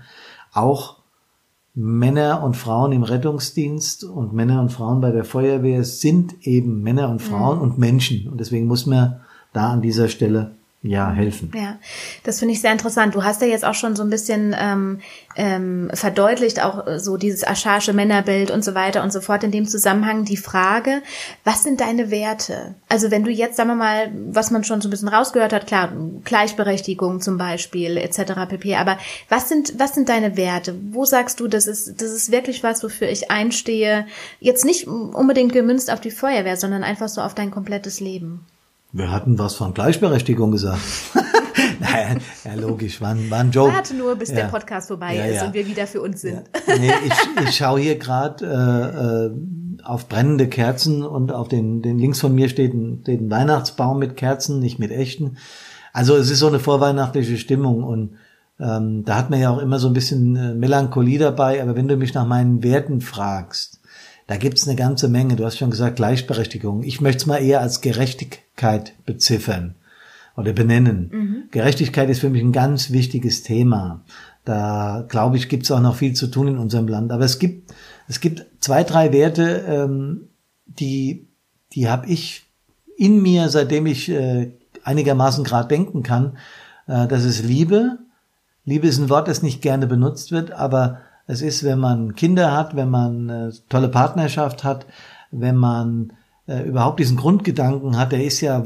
auch 0.52 0.97
Männer 1.80 2.42
und 2.42 2.58
Frauen 2.58 2.92
im 2.92 3.04
Rettungsdienst 3.04 4.04
und 4.04 4.34
Männer 4.34 4.62
und 4.62 4.72
Frauen 4.72 5.00
bei 5.00 5.12
der 5.12 5.24
Feuerwehr 5.24 5.84
sind 5.84 6.36
eben 6.42 6.82
Männer 6.82 7.08
und 7.08 7.22
Frauen 7.22 7.58
mhm. 7.58 7.62
und 7.62 7.78
Menschen. 7.78 8.28
Und 8.28 8.40
deswegen 8.40 8.66
muss 8.66 8.88
man 8.88 9.22
da 9.54 9.74
an 9.74 9.84
dieser 9.84 10.08
Stelle 10.08 10.57
ja 10.84 11.12
helfen. 11.12 11.52
Ja, 11.56 11.80
das 12.24 12.40
finde 12.40 12.54
ich 12.54 12.62
sehr 12.62 12.72
interessant. 12.72 13.16
Du 13.16 13.24
hast 13.24 13.42
ja 13.42 13.48
jetzt 13.48 13.66
auch 13.66 13.74
schon 13.74 13.96
so 13.96 14.04
ein 14.04 14.10
bisschen 14.12 14.56
ähm, 14.58 15.00
ähm, 15.36 15.90
verdeutlicht, 15.94 16.64
auch 16.64 16.86
äh, 16.86 17.00
so 17.00 17.18
dieses 17.18 17.46
aschasche 17.46 17.94
Männerbild 17.94 18.52
und 18.52 18.64
so 18.64 18.76
weiter 18.76 19.02
und 19.04 19.12
so 19.12 19.20
fort. 19.20 19.44
In 19.44 19.52
dem 19.52 19.68
Zusammenhang 19.68 20.24
die 20.24 20.38
Frage, 20.38 21.02
was 21.44 21.64
sind 21.64 21.82
deine 21.82 22.12
Werte? 22.12 22.76
Also 22.90 23.10
wenn 23.10 23.24
du 23.24 23.32
jetzt, 23.32 23.58
sagen 23.58 23.70
wir 23.70 23.76
mal, 23.76 24.12
was 24.30 24.52
man 24.52 24.64
schon 24.64 24.80
so 24.80 24.88
ein 24.88 24.92
bisschen 24.92 25.10
rausgehört 25.10 25.52
hat, 25.52 25.66
klar, 25.66 25.92
Gleichberechtigung 26.24 27.22
zum 27.22 27.38
Beispiel 27.38 27.98
etc. 27.98 28.34
pp. 28.48 28.76
Aber 28.76 29.00
was 29.30 29.50
sind 29.50 29.80
was 29.80 29.96
sind 29.96 30.10
deine 30.10 30.38
Werte? 30.38 30.76
Wo 30.92 31.06
sagst 31.06 31.40
du, 31.40 31.48
das 31.48 31.66
ist 31.66 32.02
das 32.02 32.12
ist 32.12 32.32
wirklich 32.32 32.62
was, 32.62 32.84
wofür 32.84 33.10
ich 33.10 33.32
einstehe? 33.32 34.06
Jetzt 34.40 34.64
nicht 34.64 34.88
unbedingt 34.88 35.54
gemünzt 35.54 35.92
auf 35.92 36.02
die 36.02 36.12
Feuerwehr, 36.12 36.56
sondern 36.56 36.84
einfach 36.84 37.10
so 37.10 37.22
auf 37.22 37.34
dein 37.34 37.50
komplettes 37.50 38.00
Leben. 38.00 38.46
Wir 38.92 39.12
hatten 39.12 39.38
was 39.38 39.56
von 39.56 39.74
Gleichberechtigung 39.74 40.52
gesagt. 40.52 40.82
naja, 41.80 42.16
ja, 42.46 42.54
logisch, 42.56 43.02
war, 43.02 43.16
war 43.30 43.40
ein 43.40 43.52
Joke. 43.52 43.74
Warte 43.74 43.96
nur, 43.96 44.16
bis 44.16 44.30
ja. 44.30 44.36
der 44.36 44.44
Podcast 44.46 44.88
vorbei 44.88 45.16
ja, 45.16 45.26
ist 45.26 45.44
und 45.44 45.54
wir 45.54 45.68
wieder 45.68 45.88
für 45.88 46.02
uns 46.02 46.22
sind. 46.22 46.44
Nee, 46.80 46.92
ich, 47.06 47.48
ich 47.48 47.56
schaue 47.56 47.80
hier 47.80 47.98
gerade 47.98 48.46
äh, 48.46 49.26
äh, 49.26 49.84
auf 49.84 50.08
brennende 50.08 50.48
Kerzen 50.48 51.04
und 51.04 51.32
auf 51.32 51.48
den, 51.48 51.82
den 51.82 52.00
links 52.00 52.20
von 52.20 52.34
mir 52.34 52.50
steht 52.50 52.74
ein, 52.74 53.00
steht 53.04 53.22
ein 53.22 53.30
Weihnachtsbaum 53.30 54.00
mit 54.00 54.16
Kerzen, 54.16 54.60
nicht 54.60 54.80
mit 54.80 54.92
echten. 54.92 55.38
Also 55.94 56.16
es 56.16 56.30
ist 56.30 56.40
so 56.40 56.48
eine 56.48 56.60
vorweihnachtliche 56.60 57.38
Stimmung 57.38 57.84
und 57.84 58.18
ähm, 58.60 59.04
da 59.06 59.16
hat 59.16 59.30
man 59.30 59.40
ja 59.40 59.50
auch 59.50 59.60
immer 59.60 59.80
so 59.80 59.88
ein 59.88 59.94
bisschen 59.94 60.36
äh, 60.36 60.54
Melancholie 60.54 61.20
dabei. 61.20 61.62
Aber 61.62 61.76
wenn 61.76 61.88
du 61.88 61.98
mich 61.98 62.14
nach 62.14 62.26
meinen 62.26 62.64
Werten 62.64 63.02
fragst, 63.02 63.77
da 64.28 64.36
gibt's 64.36 64.68
eine 64.68 64.76
ganze 64.76 65.08
Menge. 65.08 65.38
Du 65.38 65.46
hast 65.46 65.58
schon 65.58 65.72
gesagt, 65.72 65.96
Gleichberechtigung. 65.96 66.84
Ich 66.84 67.00
möchte 67.00 67.20
es 67.20 67.26
mal 67.26 67.38
eher 67.38 67.62
als 67.62 67.82
Gerechtigkeit 67.82 68.94
beziffern 69.06 69.76
oder 70.36 70.52
benennen. 70.54 71.10
Mhm. 71.12 71.44
Gerechtigkeit 71.52 72.10
ist 72.10 72.20
für 72.20 72.30
mich 72.30 72.44
ein 72.44 72.52
ganz 72.52 72.92
wichtiges 72.92 73.44
Thema. 73.44 74.04
Da 74.44 75.06
glaube 75.08 75.38
ich, 75.38 75.50
gibt's 75.50 75.72
auch 75.72 75.80
noch 75.80 75.96
viel 75.96 76.14
zu 76.14 76.28
tun 76.28 76.50
in 76.50 76.58
unserem 76.58 76.88
Land. 76.88 77.12
Aber 77.12 77.24
es 77.24 77.40
gibt, 77.40 77.74
es 78.08 78.20
gibt 78.20 78.46
zwei, 78.60 78.84
drei 78.84 79.14
Werte, 79.14 79.66
ähm, 79.68 80.28
die, 80.66 81.28
die 81.74 81.90
habe 81.90 82.08
ich 82.08 82.46
in 82.98 83.22
mir, 83.22 83.48
seitdem 83.48 83.86
ich 83.86 84.10
äh, 84.10 84.52
einigermaßen 84.84 85.46
gerade 85.46 85.70
denken 85.70 86.04
kann. 86.04 86.38
Äh, 86.86 87.08
das 87.08 87.24
ist 87.24 87.44
Liebe. 87.44 88.00
Liebe 88.66 88.88
ist 88.88 88.98
ein 88.98 89.10
Wort, 89.10 89.30
das 89.30 89.42
nicht 89.42 89.62
gerne 89.62 89.88
benutzt 89.88 90.32
wird, 90.32 90.52
aber 90.52 91.00
es 91.28 91.42
ist, 91.42 91.64
wenn 91.64 91.80
man 91.80 92.16
Kinder 92.16 92.54
hat, 92.54 92.76
wenn 92.76 92.90
man 92.90 93.30
eine 93.30 93.54
tolle 93.70 93.90
Partnerschaft 93.90 94.64
hat, 94.64 94.86
wenn 95.32 95.58
man 95.58 96.14
äh, 96.48 96.64
überhaupt 96.64 97.00
diesen 97.00 97.18
Grundgedanken 97.18 97.98
hat, 97.98 98.14
der 98.14 98.24
ist 98.24 98.42
ja 98.42 98.64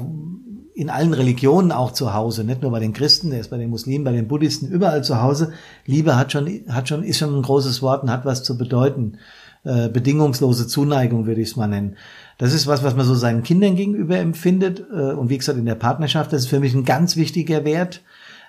in 0.73 0.89
allen 0.89 1.13
Religionen 1.13 1.71
auch 1.71 1.91
zu 1.91 2.13
Hause, 2.13 2.43
nicht 2.43 2.61
nur 2.61 2.71
bei 2.71 2.79
den 2.79 2.93
Christen, 2.93 3.31
der 3.31 3.39
ist 3.39 3.49
bei 3.49 3.57
den 3.57 3.69
Muslimen, 3.69 4.05
bei 4.05 4.11
den 4.13 4.27
Buddhisten, 4.27 4.69
überall 4.69 5.03
zu 5.03 5.21
Hause. 5.21 5.51
Liebe 5.85 6.15
hat 6.15 6.31
schon, 6.31 6.47
hat 6.69 6.87
schon, 6.87 7.03
ist 7.03 7.19
schon 7.19 7.35
ein 7.35 7.41
großes 7.41 7.81
Wort 7.81 8.03
und 8.03 8.11
hat 8.11 8.25
was 8.25 8.43
zu 8.43 8.57
bedeuten. 8.57 9.17
Äh, 9.63 9.89
bedingungslose 9.89 10.67
Zuneigung 10.67 11.27
würde 11.27 11.41
ich 11.41 11.49
es 11.49 11.55
mal 11.55 11.67
nennen. 11.67 11.97
Das 12.37 12.53
ist 12.53 12.65
was, 12.65 12.83
was 12.83 12.95
man 12.95 13.05
so 13.05 13.13
seinen 13.13 13.43
Kindern 13.43 13.75
gegenüber 13.75 14.17
empfindet. 14.17 14.79
Äh, 14.91 15.13
und 15.13 15.29
wie 15.29 15.37
gesagt, 15.37 15.59
in 15.59 15.65
der 15.65 15.75
Partnerschaft, 15.75 16.33
das 16.33 16.43
ist 16.43 16.49
für 16.49 16.59
mich 16.59 16.73
ein 16.73 16.85
ganz 16.85 17.15
wichtiger 17.15 17.63
Wert. 17.65 18.01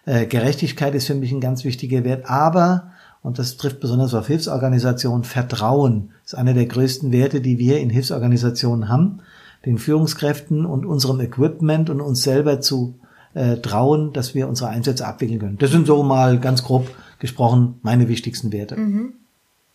Äh, 0.07 0.27
Gerechtigkeit 0.27 0.95
ist 0.95 1.07
für 1.07 1.15
mich 1.15 1.33
ein 1.33 1.41
ganz 1.41 1.65
wichtiger 1.65 2.05
Wert. 2.05 2.31
Aber, 2.31 2.93
und 3.23 3.39
das 3.39 3.57
trifft 3.57 3.81
besonders 3.81 4.15
auf 4.15 4.27
Hilfsorganisationen, 4.27 5.25
Vertrauen 5.25 6.11
ist 6.25 6.35
einer 6.35 6.55
der 6.55 6.67
größten 6.67 7.13
Werte, 7.13 7.41
die 7.41 7.59
wir 7.59 7.79
in 7.79 7.91
Hilfsorganisationen 7.91 8.89
haben. 8.89 9.21
Den 9.65 9.79
Führungskräften 9.79 10.67
und 10.67 10.85
unserem 10.85 11.21
Equipment 11.21 11.89
und 11.89 12.01
uns 12.01 12.25
selber 12.25 12.61
zu 12.61 12.99
äh, 13.35 13.59
trauen, 13.59 14.13
dass 14.13 14.35
wir 14.35 14.49
unsere 14.49 14.71
Einsätze 14.71 15.07
abwickeln 15.07 15.39
können. 15.39 15.59
Das 15.59 15.71
sind 15.71 15.87
so 15.87 16.03
mal 16.03 16.41
ganz 16.41 16.65
grob 16.65 16.91
gesprochen 17.21 17.79
meine 17.83 18.09
wichtigsten 18.09 18.53
Werte. 18.53 18.77
Mhm. 18.77 19.15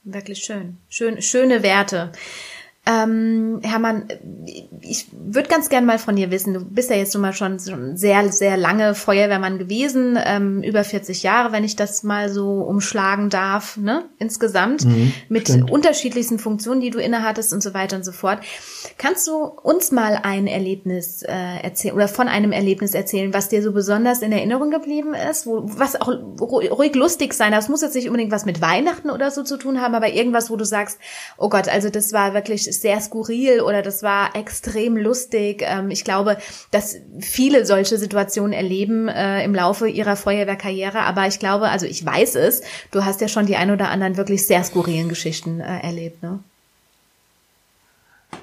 Wirklich 0.04 0.40
schön. 0.40 0.78
schön. 0.90 1.22
Schöne 1.22 1.64
Werte. 1.64 2.12
Ähm, 2.88 3.60
Hermann, 3.64 4.08
ich 4.82 5.08
würde 5.12 5.50
ganz 5.50 5.68
gern 5.68 5.86
mal 5.86 6.00
von 6.00 6.16
dir 6.16 6.32
wissen, 6.32 6.54
du 6.54 6.64
bist 6.64 6.90
ja 6.90 6.96
jetzt 6.96 7.14
nun 7.14 7.22
mal 7.22 7.34
schon 7.34 7.60
sehr, 7.60 8.32
sehr 8.32 8.56
lange 8.56 8.96
Feuerwehrmann 8.96 9.58
gewesen, 9.58 10.18
ähm, 10.24 10.64
über 10.64 10.86
40 10.86 11.22
Jahre, 11.22 11.52
wenn 11.52 11.66
ich 11.66 11.76
das 11.76 12.04
mal 12.04 12.30
so 12.30 12.62
umschlagen 12.62 13.30
darf, 13.30 13.76
ne, 13.76 14.06
insgesamt, 14.20 14.86
mhm, 14.86 15.12
mit 15.28 15.50
stimmt. 15.50 15.70
unterschiedlichsten 15.70 16.40
Funktionen, 16.40 16.80
die 16.80 16.90
du 16.90 17.00
innehattest 17.00 17.52
und 17.52 17.62
so 17.62 17.74
weiter 17.74 17.98
und 17.98 18.06
so 18.06 18.14
fort. 18.14 18.40
Kannst 18.98 19.28
du 19.28 19.36
uns 19.36 19.92
mal 19.92 20.22
ein 20.24 20.48
Erlebnis 20.48 21.24
äh, 21.24 21.34
erzählen 21.62 21.94
oder 21.94 22.08
von 22.08 22.30
einem 22.30 22.54
Erlebnis 22.54 22.94
erzählen, 22.94 23.34
was 23.34 23.50
dir 23.50 23.62
so 23.62 23.74
besonders 23.74 24.22
in 24.22 24.32
Erinnerung 24.32 24.72
geblieben 24.72 25.14
ist, 25.14 25.46
wo, 25.46 25.64
was 25.66 26.00
auch 26.00 26.08
ruhig 26.40 26.96
lustig 26.96 27.34
sein 27.34 27.52
darf? 27.52 27.66
Es 27.66 27.70
muss 27.70 27.82
jetzt 27.82 27.96
nicht 27.96 28.08
unbedingt 28.08 28.32
was 28.32 28.46
mit 28.46 28.62
Weihnachten 28.62 29.10
oder 29.10 29.30
so 29.30 29.44
zu 29.44 29.58
tun 29.58 29.82
haben, 29.82 29.94
aber 29.94 30.14
irgendwas, 30.14 30.50
wo 30.50 30.56
du 30.56 30.64
sagst, 30.64 31.00
oh 31.38 31.50
Gott, 31.50 31.68
also 31.68 31.90
das 31.90 32.14
war 32.14 32.34
wirklich 32.34 32.77
sehr 32.82 33.00
skurril 33.02 33.62
oder 33.62 33.82
das 33.82 34.04
war 34.04 34.36
extrem 34.36 34.98
lustig. 34.98 35.64
Ähm, 35.66 35.92
ich 35.92 36.04
glaube, 36.04 36.38
dass 36.72 36.96
viele 37.20 37.66
solche 37.66 37.98
Situationen 37.98 38.54
erleben 38.54 39.08
äh, 39.08 39.44
im 39.44 39.54
Laufe 39.54 39.88
ihrer 39.88 40.16
Feuerwehrkarriere, 40.16 41.00
aber 41.00 41.28
ich 41.28 41.40
glaube, 41.40 41.70
also 41.70 41.86
ich 41.86 42.06
weiß 42.06 42.36
es, 42.36 42.62
du 42.92 43.06
hast 43.06 43.22
ja 43.22 43.28
schon 43.28 43.46
die 43.46 43.56
ein 43.56 43.72
oder 43.72 43.90
anderen 43.90 44.18
wirklich 44.18 44.46
sehr 44.46 44.64
skurrilen 44.64 45.10
Geschichten 45.10 45.60
äh, 45.60 45.80
erlebt, 45.82 46.24
ne? 46.24 46.40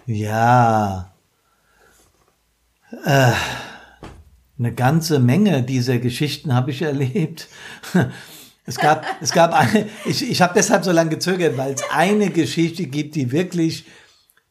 Ja. 0.06 1.10
Äh, 3.04 3.32
eine 4.58 4.72
ganze 4.72 5.18
Menge 5.18 5.62
dieser 5.62 5.98
Geschichten 5.98 6.54
habe 6.54 6.70
ich 6.70 6.82
erlebt. 6.82 7.48
Es 8.66 8.78
gab, 8.78 9.04
es 9.20 9.32
gab 9.32 9.52
eine, 9.52 9.90
ich, 10.06 10.26
ich 10.26 10.40
habe 10.40 10.54
deshalb 10.56 10.84
so 10.84 10.90
lange 10.90 11.10
gezögert, 11.10 11.58
weil 11.58 11.74
es 11.74 11.82
eine 11.90 12.30
Geschichte 12.30 12.86
gibt, 12.86 13.14
die 13.14 13.30
wirklich 13.30 13.84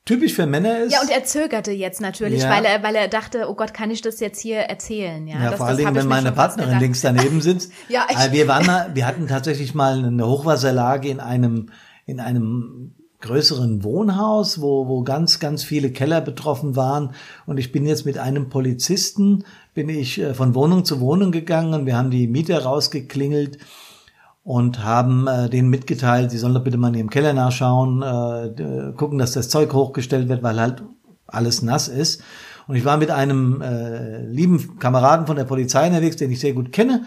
typisch 0.05 0.33
für 0.33 0.45
Männer 0.45 0.79
ist. 0.79 0.93
Ja, 0.93 1.01
und 1.01 1.09
er 1.09 1.23
zögerte 1.23 1.71
jetzt 1.71 2.01
natürlich, 2.01 2.43
ja. 2.43 2.49
weil 2.49 2.65
er, 2.65 2.83
weil 2.83 2.95
er 2.95 3.07
dachte, 3.07 3.47
oh 3.49 3.55
Gott, 3.55 3.73
kann 3.73 3.91
ich 3.91 4.01
das 4.01 4.19
jetzt 4.19 4.39
hier 4.39 4.57
erzählen? 4.57 5.25
Ja, 5.27 5.41
ja 5.41 5.49
das, 5.51 5.57
vor 5.57 5.67
allen 5.67 5.77
Dingen, 5.77 5.95
wenn 5.95 6.07
meine 6.07 6.31
Partnerin 6.31 6.79
links 6.79 7.01
daneben 7.01 7.41
sitzt. 7.41 7.71
ja, 7.89 8.05
ich 8.09 8.31
wir 8.31 8.47
waren 8.47 8.65
mal, 8.65 8.91
wir 8.93 9.07
hatten 9.07 9.27
tatsächlich 9.27 9.73
mal 9.73 10.03
eine 10.03 10.27
Hochwasserlage 10.27 11.09
in 11.09 11.19
einem, 11.19 11.69
in 12.05 12.19
einem 12.19 12.93
größeren 13.21 13.83
Wohnhaus, 13.83 14.61
wo, 14.61 14.87
wo 14.89 15.01
ganz, 15.03 15.39
ganz 15.39 15.63
viele 15.63 15.91
Keller 15.91 16.19
betroffen 16.19 16.75
waren. 16.75 17.13
Und 17.45 17.57
ich 17.57 17.71
bin 17.71 17.85
jetzt 17.85 18.05
mit 18.05 18.17
einem 18.17 18.49
Polizisten, 18.49 19.45
bin 19.73 19.87
ich 19.87 20.19
äh, 20.19 20.33
von 20.33 20.53
Wohnung 20.53 20.83
zu 20.83 20.99
Wohnung 20.99 21.31
gegangen 21.31 21.73
und 21.73 21.85
wir 21.85 21.95
haben 21.95 22.11
die 22.11 22.27
Mieter 22.27 22.63
rausgeklingelt 22.63 23.57
und 24.43 24.83
haben 24.83 25.27
äh, 25.27 25.49
denen 25.49 25.69
mitgeteilt, 25.69 26.31
sie 26.31 26.37
sollen 26.37 26.53
doch 26.53 26.63
bitte 26.63 26.77
mal 26.77 26.89
in 26.89 26.95
ihrem 26.95 27.09
Keller 27.09 27.33
nachschauen, 27.33 28.01
äh, 28.01 28.93
gucken, 28.93 29.17
dass 29.17 29.31
das 29.31 29.49
Zeug 29.49 29.73
hochgestellt 29.73 30.27
wird, 30.27 30.43
weil 30.43 30.59
halt 30.59 30.83
alles 31.27 31.61
nass 31.61 31.87
ist. 31.87 32.21
Und 32.67 32.75
ich 32.75 32.85
war 32.85 32.97
mit 32.97 33.11
einem 33.11 33.61
äh, 33.61 34.25
lieben 34.25 34.79
Kameraden 34.79 35.27
von 35.27 35.35
der 35.35 35.43
Polizei 35.43 35.87
unterwegs, 35.87 36.17
den 36.17 36.31
ich 36.31 36.39
sehr 36.39 36.53
gut 36.53 36.71
kenne. 36.71 37.03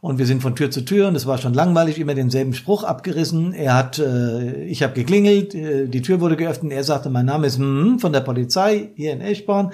Und 0.00 0.18
wir 0.18 0.26
sind 0.26 0.42
von 0.42 0.54
Tür 0.54 0.70
zu 0.70 0.84
Tür 0.84 1.08
und 1.08 1.16
es 1.16 1.26
war 1.26 1.38
schon 1.38 1.54
langweilig, 1.54 1.98
immer 1.98 2.14
denselben 2.14 2.54
Spruch 2.54 2.84
abgerissen. 2.84 3.52
Er 3.52 3.74
hat, 3.74 3.98
äh, 3.98 4.64
ich 4.64 4.82
habe 4.82 4.94
geklingelt, 4.94 5.54
äh, 5.54 5.88
die 5.88 6.02
Tür 6.02 6.20
wurde 6.20 6.36
geöffnet. 6.36 6.72
Er 6.72 6.84
sagte, 6.84 7.10
mein 7.10 7.26
Name 7.26 7.46
ist 7.46 7.58
mm, 7.58 7.98
von 7.98 8.12
der 8.12 8.20
Polizei 8.20 8.90
hier 8.94 9.12
in 9.12 9.20
Eschborn. 9.20 9.72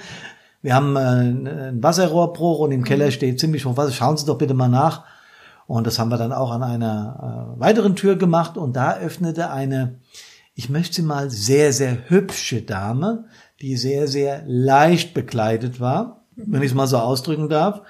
Wir 0.61 0.73
haben 0.73 0.95
äh, 0.95 0.99
ein 1.69 1.83
Wasserrohrbruch 1.83 2.59
und 2.59 2.71
im 2.71 2.83
Keller 2.83 3.11
steht 3.11 3.39
ziemlich 3.39 3.65
hoch 3.65 3.77
Wasser. 3.77 3.91
Schauen 3.91 4.17
Sie 4.17 4.25
doch 4.25 4.37
bitte 4.37 4.53
mal 4.53 4.69
nach. 4.69 5.03
Und 5.67 5.87
das 5.87 5.99
haben 5.99 6.09
wir 6.09 6.17
dann 6.17 6.33
auch 6.33 6.51
an 6.51 6.63
einer 6.63 7.55
äh, 7.57 7.59
weiteren 7.59 7.95
Tür 7.95 8.15
gemacht 8.15 8.57
und 8.57 8.75
da 8.75 8.97
öffnete 8.97 9.49
eine, 9.49 9.99
ich 10.55 10.69
möchte 10.69 11.03
mal 11.03 11.29
sehr, 11.29 11.73
sehr 11.73 12.09
hübsche 12.09 12.61
Dame, 12.61 13.25
die 13.61 13.77
sehr, 13.77 14.07
sehr 14.07 14.43
leicht 14.45 15.13
bekleidet 15.13 15.79
war, 15.79 16.25
wenn 16.35 16.61
ich 16.61 16.71
es 16.71 16.75
mal 16.75 16.87
so 16.87 16.97
ausdrücken 16.97 17.49
darf. 17.49 17.81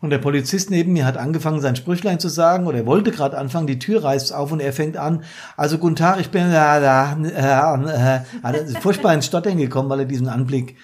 Und 0.00 0.10
der 0.10 0.18
Polizist 0.18 0.70
neben 0.70 0.94
mir 0.94 1.04
hat 1.04 1.18
angefangen, 1.18 1.60
sein 1.60 1.76
Sprüchlein 1.76 2.18
zu 2.18 2.28
sagen, 2.28 2.66
oder 2.66 2.78
er 2.78 2.86
wollte 2.86 3.10
gerade 3.10 3.36
anfangen, 3.36 3.66
die 3.66 3.78
Tür 3.78 4.02
reißt 4.02 4.32
auf 4.32 4.50
und 4.50 4.60
er 4.60 4.72
fängt 4.72 4.96
an, 4.96 5.24
also 5.58 5.76
guten 5.76 5.96
Tag, 5.96 6.18
ich 6.20 6.30
bin 6.30 6.50
da, 6.50 6.80
da, 6.80 7.16
äh, 7.22 8.20
äh, 8.44 8.60
äh, 8.60 8.80
furchtbar 8.80 9.12
ins 9.12 9.26
Stottern 9.26 9.58
gekommen, 9.58 9.90
weil 9.90 10.00
er 10.00 10.06
diesen 10.06 10.28
Anblick 10.28 10.76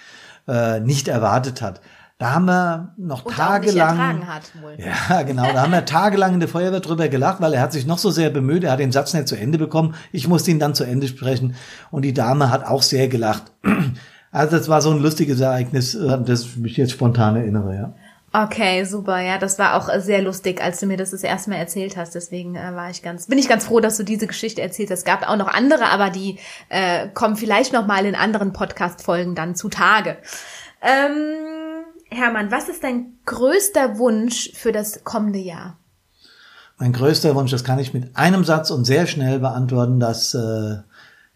äh, 0.47 0.81
nicht 0.81 1.09
erwartet 1.09 1.63
hat. 1.63 1.81
Da 2.19 2.35
haben 2.35 2.47
wir 2.47 2.95
noch 2.97 3.27
Und 3.27 3.35
tagelang. 3.35 4.27
Hat. 4.27 4.51
Ja, 4.79 5.23
genau. 5.23 5.53
Da 5.53 5.63
haben 5.63 5.73
wir 5.73 5.85
tagelang 5.85 6.35
in 6.35 6.41
der 6.41 6.49
Feuerwehr 6.49 6.81
drüber 6.81 7.09
gelacht, 7.09 7.43
weil 7.43 7.53
er 7.53 7.61
hat 7.61 7.73
sich 7.73 7.87
noch 7.87 7.99
so 7.99 8.11
sehr 8.11 8.31
bemüht. 8.31 8.65
Er 8.65 8.73
hat 8.73 8.81
den 8.81 8.93
Satz 8.93 9.13
nicht 9.13 9.29
zu 9.29 9.37
Ende 9.37 9.59
bekommen. 9.59 9.95
Ich 10.13 10.27
musste 10.27 10.51
ihn 10.51 10.59
dann 10.59 10.75
zu 10.75 10.85
Ende 10.85 11.09
sprechen. 11.09 11.57
Und 11.91 12.03
die 12.03 12.15
Dame 12.15 12.51
hat 12.51 12.65
auch 12.65 12.83
sehr 12.83 13.09
gelacht. 13.09 13.53
Also 14.33 14.59
das 14.59 14.69
war 14.69 14.83
so 14.83 14.91
ein 14.91 15.01
lustiges 15.01 15.41
Ereignis, 15.41 15.95
äh, 15.95 16.19
das 16.23 16.43
ich 16.43 16.57
mich 16.57 16.77
jetzt 16.77 16.93
spontan 16.93 17.37
erinnere, 17.37 17.75
ja. 17.75 17.95
Okay, 18.35 18.85
super. 18.85 19.19
Ja, 19.21 19.39
das 19.39 19.59
war 19.59 19.77
auch 19.77 19.89
sehr 20.01 20.21
lustig, 20.21 20.63
als 20.63 20.79
du 20.79 20.85
mir 20.85 20.99
das 20.99 21.13
das 21.13 21.23
erste 21.23 21.49
Mal 21.49 21.57
erzählt 21.57 21.97
hast. 21.97 22.15
Deswegen 22.15 22.55
äh, 22.55 22.75
war 22.75 22.91
ich 22.91 23.03
ganz, 23.03 23.29
bin 23.29 23.39
ich 23.39 23.49
ganz 23.49 23.65
froh, 23.65 23.81
dass 23.81 23.97
du 23.97 24.03
diese 24.03 24.27
Geschichte 24.27 24.61
erzählt 24.61 24.91
hast. 24.91 24.99
Es 24.99 25.05
gab 25.07 25.27
auch 25.27 25.37
noch 25.37 25.49
andere, 25.49 25.87
aber 25.87 26.11
die 26.11 26.39
äh, 26.69 27.09
kommen 27.15 27.37
vielleicht 27.37 27.73
noch 27.73 27.87
mal 27.87 28.05
in 28.05 28.15
anderen 28.15 28.53
Podcast-Folgen 28.53 29.35
dann 29.35 29.55
zutage. 29.55 30.19
Ähm, 30.83 31.56
Hermann, 32.11 32.51
was 32.51 32.69
ist 32.69 32.85
dein 32.85 33.15
größter 33.25 33.99
Wunsch 33.99 34.51
für 34.55 34.73
das 34.73 35.05
kommende 35.05 35.39
Jahr? 35.39 35.77
Mein 36.79 36.93
größter 36.93 37.35
Wunsch, 37.35 37.51
das 37.51 37.65
kann 37.65 37.79
ich 37.79 37.95
mit 37.95 38.17
einem 38.17 38.45
Satz 38.45 38.71
und 38.71 38.85
sehr 38.85 39.07
schnell 39.07 39.39
beantworten, 39.39 39.99
dass 39.99 40.35
äh, 40.35 40.77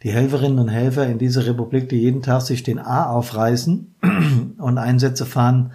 die 0.03 0.13
Helferinnen 0.13 0.59
und 0.59 0.69
Helfer 0.69 1.07
in 1.07 1.19
dieser 1.19 1.47
Republik, 1.47 1.89
die 1.89 2.01
jeden 2.01 2.23
Tag 2.23 2.43
sich 2.43 2.63
den 2.63 2.79
A 2.79 3.11
aufreißen 3.11 3.95
und 4.59 4.79
Einsätze 4.79 5.27
fahren, 5.27 5.73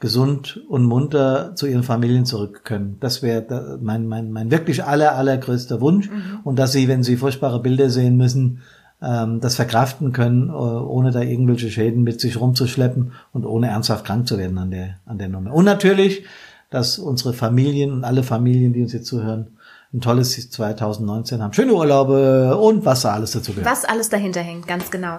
gesund 0.00 0.62
und 0.68 0.84
munter 0.84 1.54
zu 1.56 1.66
ihren 1.66 1.82
Familien 1.82 2.24
zurück 2.24 2.64
können. 2.64 2.98
Das 3.00 3.22
wäre 3.22 3.78
mein, 3.82 4.06
mein, 4.06 4.30
mein 4.30 4.50
wirklich 4.50 4.84
aller, 4.84 5.16
allergrößter 5.16 5.80
Wunsch. 5.80 6.08
Mhm. 6.08 6.40
Und 6.44 6.58
dass 6.58 6.72
sie, 6.72 6.86
wenn 6.86 7.02
sie 7.02 7.16
furchtbare 7.16 7.60
Bilder 7.60 7.90
sehen 7.90 8.16
müssen, 8.16 8.60
ähm, 9.02 9.40
das 9.40 9.56
verkraften 9.56 10.12
können, 10.12 10.48
äh, 10.48 10.52
ohne 10.52 11.10
da 11.10 11.20
irgendwelche 11.20 11.70
Schäden 11.70 12.02
mit 12.02 12.20
sich 12.20 12.40
rumzuschleppen 12.40 13.12
und 13.32 13.44
ohne 13.46 13.68
ernsthaft 13.68 14.04
krank 14.04 14.26
zu 14.26 14.38
werden 14.38 14.58
an 14.58 14.70
der, 14.70 14.96
an 15.06 15.18
der 15.18 15.28
Nummer. 15.28 15.52
Und 15.52 15.64
natürlich, 15.64 16.24
dass 16.70 16.98
unsere 16.98 17.32
Familien 17.32 17.92
und 17.92 18.04
alle 18.04 18.22
Familien, 18.22 18.72
die 18.72 18.82
uns 18.82 18.92
jetzt 18.92 19.06
zuhören, 19.06 19.58
ein 19.94 20.02
tolles 20.02 20.50
2019 20.50 21.42
haben. 21.42 21.54
Schöne 21.54 21.72
Urlaube 21.72 22.58
und 22.58 22.84
was 22.84 23.02
da 23.02 23.14
alles 23.14 23.30
dazu 23.30 23.52
gehört. 23.52 23.70
Was 23.70 23.86
alles 23.86 24.10
dahinter 24.10 24.40
hängt, 24.40 24.66
ganz 24.66 24.90
genau. 24.90 25.18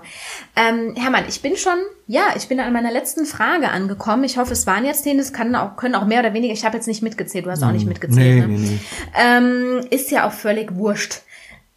Ähm, 0.56 0.94
Hermann, 0.96 1.24
ich 1.28 1.42
bin 1.42 1.58
schon, 1.58 1.78
ja, 2.06 2.22
ich 2.38 2.48
bin 2.48 2.60
an 2.60 2.72
meiner 2.72 2.92
letzten 2.92 3.26
Frage 3.26 3.70
angekommen. 3.70 4.26
Ich 4.26 4.38
hoffe, 4.38 4.54
es 4.54 4.68
waren 4.68 4.86
jetzt 4.86 5.06
zehn, 5.06 5.18
es 5.18 5.34
kann 5.34 5.56
auch, 5.56 5.76
können 5.76 5.96
auch 5.96 6.06
mehr 6.06 6.20
oder 6.20 6.36
weniger, 6.36 6.54
ich 6.54 6.66
habe 6.66 6.78
jetzt 6.78 6.86
nicht 6.86 7.02
mitgezählt, 7.02 7.48
du 7.48 7.50
hast 7.50 7.64
auch 7.64 7.72
nicht 7.72 7.82
hm, 7.82 7.90
mitgezählt. 7.90 8.48
Nee, 8.48 8.58
ne? 8.58 8.60
nee, 8.60 8.70
nee. 8.70 8.80
Ähm, 9.20 9.88
ist 9.90 10.12
ja 10.12 10.28
auch 10.28 10.34
völlig 10.34 10.76
wurscht. 10.76 11.24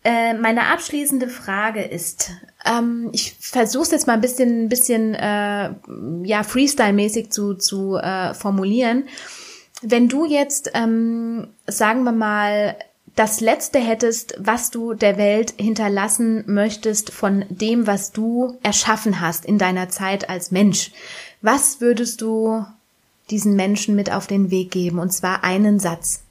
Äh, 0.05 0.35
meine 0.35 0.67
abschließende 0.67 1.29
Frage 1.29 1.83
ist, 1.83 2.31
ähm, 2.65 3.11
ich 3.13 3.37
versuche 3.39 3.85
es 3.85 3.91
jetzt 3.93 4.07
mal 4.07 4.15
ein 4.15 4.21
bisschen, 4.21 4.69
bisschen 4.69 5.15
äh, 5.15 5.71
ja 6.25 6.43
Freestyle-mäßig 6.43 7.31
zu, 7.31 7.55
zu 7.55 7.97
äh, 7.97 8.35
formulieren. 8.35 9.05
Wenn 9.81 10.09
du 10.09 10.25
jetzt, 10.25 10.71
ähm, 10.75 11.49
sagen 11.67 12.03
wir 12.05 12.13
mal, 12.13 12.77
das 13.15 13.41
Letzte 13.41 13.79
hättest, 13.79 14.35
was 14.39 14.71
du 14.71 14.95
der 14.95 15.19
Welt 15.19 15.55
hinterlassen 15.59 16.45
möchtest 16.47 17.13
von 17.13 17.45
dem, 17.49 17.87
was 17.87 18.13
du 18.13 18.59
erschaffen 18.63 19.21
hast 19.21 19.45
in 19.45 19.59
deiner 19.59 19.89
Zeit 19.89 20.31
als 20.31 20.51
Mensch, 20.51 20.93
was 21.43 21.81
würdest 21.81 22.23
du 22.23 22.65
diesen 23.31 23.55
Menschen 23.55 23.95
mit 23.95 24.13
auf 24.13 24.27
den 24.27 24.51
Weg 24.51 24.71
geben? 24.71 24.99
Und 24.99 25.13
zwar 25.13 25.45
einen 25.45 25.79
Satz. 25.79 26.23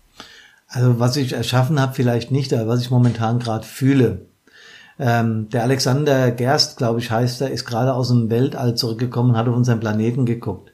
Also 0.72 1.00
was 1.00 1.18
ich 1.18 1.34
erschaffen 1.34 1.80
habe, 1.80 1.94
vielleicht 1.94 2.32
nicht, 2.32 2.54
aber 2.54 2.68
was 2.68 2.82
ich 2.82 2.92
momentan 2.92 3.40
gerade 3.40 3.66
fühle. 3.66 4.26
Ähm, 4.98 5.50
der 5.50 5.64
Alexander 5.64 6.32
Gerst, 6.32 6.78
glaube 6.78 7.00
ich, 7.00 7.12
heißt 7.12 7.42
er, 7.42 7.52
ist 7.52 7.66
gerade 7.66 7.94
aus 7.94 8.08
dem 8.08 8.30
Weltall 8.30 8.76
zurückgekommen, 8.76 9.36
hat 9.36 9.48
auf 9.48 9.56
unseren 9.56 9.82
Planeten 9.82 10.26
geguckt. 10.26 10.72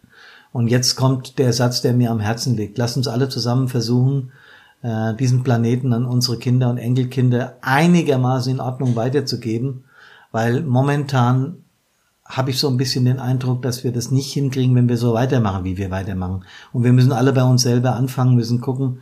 Und 0.53 0.67
jetzt 0.67 0.95
kommt 0.95 1.39
der 1.39 1.51
Satz, 1.51 1.81
der 1.81 1.93
mir 1.93 2.11
am 2.11 2.19
Herzen 2.19 2.55
liegt. 2.55 2.77
Lass 2.77 2.95
uns 2.95 3.07
alle 3.07 3.27
zusammen 3.27 3.69
versuchen, 3.69 4.31
äh, 4.83 5.15
diesen 5.15 5.43
Planeten 5.43 5.93
an 5.93 6.05
unsere 6.05 6.37
Kinder 6.37 6.69
und 6.69 6.77
Enkelkinder 6.77 7.57
einigermaßen 7.61 8.51
in 8.51 8.59
Ordnung 8.59 8.95
weiterzugeben, 8.95 9.85
weil 10.31 10.61
momentan 10.61 11.63
habe 12.23 12.51
ich 12.51 12.59
so 12.59 12.67
ein 12.67 12.77
bisschen 12.77 13.05
den 13.05 13.19
Eindruck, 13.19 13.61
dass 13.61 13.83
wir 13.83 13.91
das 13.91 14.11
nicht 14.11 14.31
hinkriegen, 14.33 14.75
wenn 14.75 14.89
wir 14.89 14.97
so 14.97 15.13
weitermachen, 15.13 15.63
wie 15.63 15.77
wir 15.77 15.89
weitermachen. 15.89 16.43
Und 16.73 16.83
wir 16.83 16.93
müssen 16.93 17.13
alle 17.13 17.33
bei 17.33 17.43
uns 17.43 17.63
selber 17.63 17.95
anfangen, 17.95 18.35
müssen 18.35 18.61
gucken, 18.61 18.99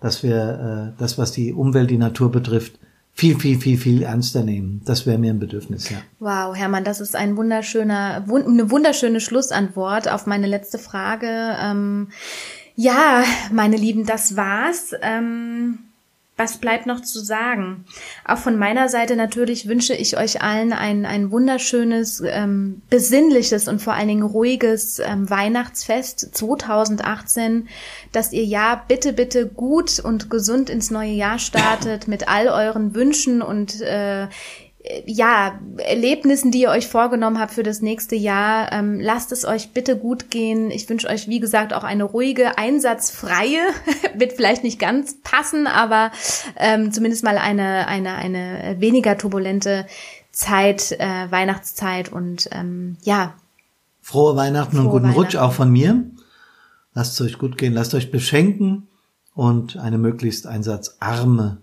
dass 0.00 0.22
wir 0.22 0.92
äh, 0.94 0.98
das, 1.00 1.18
was 1.18 1.32
die 1.32 1.52
Umwelt, 1.52 1.90
die 1.90 1.98
Natur 1.98 2.30
betrifft, 2.30 2.78
viel, 3.12 3.38
viel, 3.38 3.58
viel, 3.58 3.78
viel 3.78 4.02
ernster 4.02 4.44
nehmen. 4.44 4.82
Das 4.84 5.06
wäre 5.06 5.16
mir 5.16 5.32
ein 5.32 5.38
Bedürfnis, 5.38 5.88
ja. 5.88 5.96
Wow, 6.18 6.54
Hermann, 6.54 6.84
das 6.84 7.00
ist 7.00 7.16
ein 7.16 7.36
wunderschöner, 7.36 8.24
wund 8.26 8.46
eine 8.46 8.70
wunderschöne 8.70 9.20
Schlussantwort 9.20 10.06
auf 10.10 10.26
meine 10.26 10.46
letzte 10.46 10.78
Frage. 10.78 11.56
Ähm, 11.58 12.08
ja, 12.74 13.24
meine 13.50 13.76
Lieben, 13.76 14.04
das 14.04 14.36
war's. 14.36 14.92
Ähm, 15.00 15.78
was 16.36 16.58
bleibt 16.58 16.86
noch 16.86 17.00
zu 17.00 17.20
sagen? 17.20 17.86
Auch 18.26 18.36
von 18.36 18.58
meiner 18.58 18.90
Seite 18.90 19.16
natürlich 19.16 19.68
wünsche 19.68 19.94
ich 19.94 20.18
euch 20.18 20.42
allen 20.42 20.74
ein, 20.74 21.06
ein 21.06 21.30
wunderschönes, 21.30 22.22
ähm, 22.26 22.82
besinnliches 22.90 23.68
und 23.68 23.80
vor 23.80 23.94
allen 23.94 24.08
Dingen 24.08 24.22
ruhiges 24.22 24.98
ähm, 24.98 25.30
Weihnachtsfest 25.30 26.36
2018, 26.36 27.68
dass 28.12 28.32
ihr 28.32 28.44
ja 28.44 28.84
bitte, 28.86 29.14
bitte 29.14 29.46
gut 29.46 29.98
und 29.98 30.28
gesund 30.28 30.68
ins 30.68 30.90
neue 30.90 31.12
Jahr 31.12 31.38
startet 31.38 32.06
mit 32.06 32.28
all 32.28 32.48
euren 32.48 32.94
Wünschen 32.94 33.40
und 33.40 33.80
äh, 33.80 34.28
ja, 35.06 35.58
Erlebnissen, 35.78 36.50
die 36.50 36.62
ihr 36.62 36.70
euch 36.70 36.86
vorgenommen 36.86 37.38
habt 37.38 37.52
für 37.52 37.62
das 37.62 37.82
nächste 37.82 38.14
Jahr. 38.14 38.72
Ähm, 38.72 39.00
lasst 39.00 39.32
es 39.32 39.44
euch 39.44 39.72
bitte 39.72 39.96
gut 39.96 40.30
gehen. 40.30 40.70
Ich 40.70 40.88
wünsche 40.88 41.08
euch, 41.08 41.28
wie 41.28 41.40
gesagt, 41.40 41.72
auch 41.72 41.84
eine 41.84 42.04
ruhige, 42.04 42.58
einsatzfreie, 42.58 43.60
wird 44.14 44.32
vielleicht 44.34 44.62
nicht 44.62 44.78
ganz 44.78 45.20
passen, 45.22 45.66
aber 45.66 46.10
ähm, 46.56 46.92
zumindest 46.92 47.24
mal 47.24 47.38
eine, 47.38 47.88
eine, 47.88 48.14
eine 48.14 48.76
weniger 48.78 49.18
turbulente 49.18 49.86
Zeit, 50.30 50.92
äh, 50.92 51.30
Weihnachtszeit 51.30 52.12
und 52.12 52.48
ähm, 52.52 52.96
ja. 53.02 53.34
Frohe 54.02 54.36
Weihnachten 54.36 54.76
frohe 54.76 54.86
und 54.86 54.90
guten 54.90 55.10
Rutsch 55.10 55.36
auch 55.36 55.52
von 55.52 55.70
mir. 55.70 56.04
Lasst 56.94 57.14
es 57.14 57.26
euch 57.26 57.38
gut 57.38 57.58
gehen, 57.58 57.72
lasst 57.72 57.94
euch 57.94 58.10
beschenken 58.10 58.88
und 59.34 59.76
eine 59.76 59.98
möglichst 59.98 60.46
einsatzarme 60.46 61.58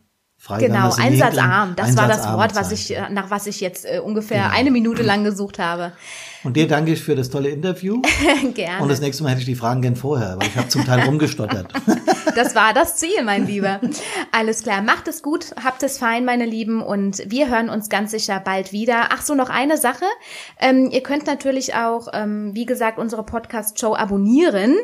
Genau, 0.60 0.93
einsatzarm. 0.93 1.75
Das 1.75 1.95
war 1.95 2.08
das 2.08 2.27
Wort, 2.32 2.56
was 2.56 2.71
ich, 2.71 2.95
äh, 2.95 3.10
nach 3.10 3.29
was 3.29 3.47
ich 3.47 3.62
jetzt 3.62 3.86
äh, 3.86 3.99
ungefähr 3.99 4.43
genau. 4.43 4.56
eine 4.56 4.71
Minute 4.71 5.01
lang 5.01 5.23
gesucht 5.23 5.60
habe. 5.60 5.93
Und 6.43 6.58
dir 6.58 6.67
danke 6.67 6.91
ich 6.91 7.01
für 7.01 7.15
das 7.15 7.29
tolle 7.29 7.49
Interview. 7.49 8.01
gerne. 8.53 8.84
Und 8.84 8.89
das 8.89 8.99
nächste 8.99 9.23
Mal 9.23 9.29
hätte 9.29 9.41
ich 9.41 9.45
die 9.45 9.56
Fragen 9.56 9.82
gern 9.82 9.95
vorher, 9.95 10.38
weil 10.38 10.47
ich 10.47 10.58
habe 10.58 10.67
zum 10.67 10.86
Teil 10.86 11.01
rumgestottert. 11.01 11.67
das 12.36 12.53
war 12.53 12.73
das 12.73 12.97
Ziel, 12.97 13.23
mein 13.23 13.47
Lieber. 13.47 13.79
Alles 14.32 14.63
klar, 14.63 14.82
macht 14.82 15.08
es 15.08 15.23
gut, 15.23 15.56
habt 15.63 15.84
es 15.84 15.97
fein, 15.97 16.25
meine 16.25 16.45
Lieben, 16.45 16.82
und 16.82 17.23
wir 17.29 17.49
hören 17.49 17.69
uns 17.69 17.88
ganz 17.88 18.12
sicher 18.12 18.41
bald 18.43 18.73
wieder. 18.73 19.08
Ach 19.12 19.21
so, 19.21 19.36
noch 19.36 19.49
eine 19.49 19.77
Sache. 19.77 20.06
Ähm, 20.60 20.89
ihr 20.91 21.01
könnt 21.01 21.27
natürlich 21.27 21.75
auch, 21.75 22.10
ähm, 22.13 22.51
wie 22.53 22.65
gesagt, 22.65 22.97
unsere 22.97 23.23
Podcast-Show 23.23 23.95
abonnieren. 23.95 24.75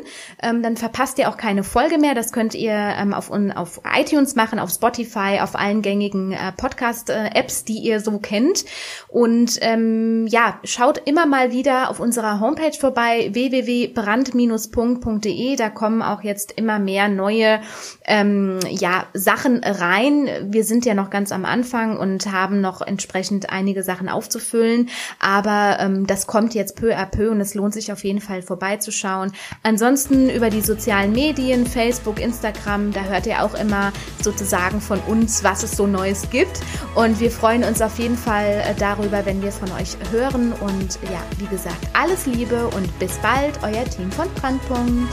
Ähm, 0.42 0.62
dann 0.62 0.78
verpasst 0.78 1.18
ihr 1.18 1.28
auch 1.28 1.36
keine 1.36 1.62
Folge 1.62 1.98
mehr. 1.98 2.14
Das 2.14 2.32
könnt 2.32 2.54
ihr 2.54 2.72
ähm, 2.72 3.12
auf, 3.12 3.30
auf 3.30 3.80
iTunes 3.94 4.34
machen, 4.34 4.58
auf 4.58 4.70
Spotify, 4.70 5.40
auf 5.40 5.56
allen 5.56 5.82
gängigen 5.82 6.32
äh, 6.32 6.52
Podcast-Apps, 6.56 7.64
die 7.64 7.78
ihr 7.78 8.00
so 8.00 8.18
kennt. 8.18 8.64
Und 9.08 9.58
ähm, 9.60 10.26
ja, 10.28 10.58
schaut 10.64 10.98
immer 11.06 11.26
mal 11.26 11.49
wieder 11.50 11.90
auf 11.90 12.00
unserer 12.00 12.40
Homepage 12.40 12.76
vorbei, 12.78 13.30
www.brand-punkt.de. 13.32 15.56
Da 15.56 15.70
kommen 15.70 16.02
auch 16.02 16.22
jetzt 16.22 16.52
immer 16.52 16.78
mehr 16.78 17.08
neue 17.08 17.60
ähm, 18.04 18.58
ja, 18.68 19.06
Sachen 19.14 19.64
rein. 19.64 20.28
Wir 20.44 20.64
sind 20.64 20.84
ja 20.84 20.94
noch 20.94 21.10
ganz 21.10 21.32
am 21.32 21.44
Anfang 21.44 21.96
und 21.96 22.30
haben 22.32 22.60
noch 22.60 22.80
entsprechend 22.80 23.50
einige 23.50 23.82
Sachen 23.82 24.08
aufzufüllen. 24.08 24.88
Aber 25.18 25.78
ähm, 25.80 26.06
das 26.06 26.26
kommt 26.26 26.54
jetzt 26.54 26.76
peu 26.76 26.96
à 26.96 27.06
peu 27.06 27.30
und 27.30 27.40
es 27.40 27.54
lohnt 27.54 27.74
sich 27.74 27.92
auf 27.92 28.04
jeden 28.04 28.20
Fall 28.20 28.42
vorbeizuschauen. 28.42 29.32
Ansonsten 29.62 30.30
über 30.30 30.50
die 30.50 30.60
sozialen 30.60 31.12
Medien, 31.12 31.66
Facebook, 31.66 32.20
Instagram, 32.20 32.92
da 32.92 33.04
hört 33.04 33.26
ihr 33.26 33.44
auch 33.44 33.54
immer 33.54 33.92
sozusagen 34.22 34.80
von 34.80 35.00
uns, 35.00 35.44
was 35.44 35.62
es 35.62 35.76
so 35.76 35.86
Neues 35.86 36.30
gibt. 36.30 36.60
Und 36.94 37.20
wir 37.20 37.30
freuen 37.30 37.64
uns 37.64 37.82
auf 37.82 37.98
jeden 37.98 38.16
Fall 38.16 38.62
äh, 38.66 38.74
darüber, 38.78 39.26
wenn 39.26 39.42
wir 39.42 39.52
von 39.52 39.70
euch 39.72 39.96
hören. 40.10 40.52
Und 40.52 40.98
ja, 41.10 41.22
wie 41.40 41.46
gesagt, 41.46 41.88
alles 41.94 42.26
Liebe 42.26 42.66
und 42.68 42.98
bis 42.98 43.16
bald, 43.18 43.58
euer 43.62 43.84
Team 43.84 44.10
von 44.12 44.28
Brandpunkt. 44.34 45.08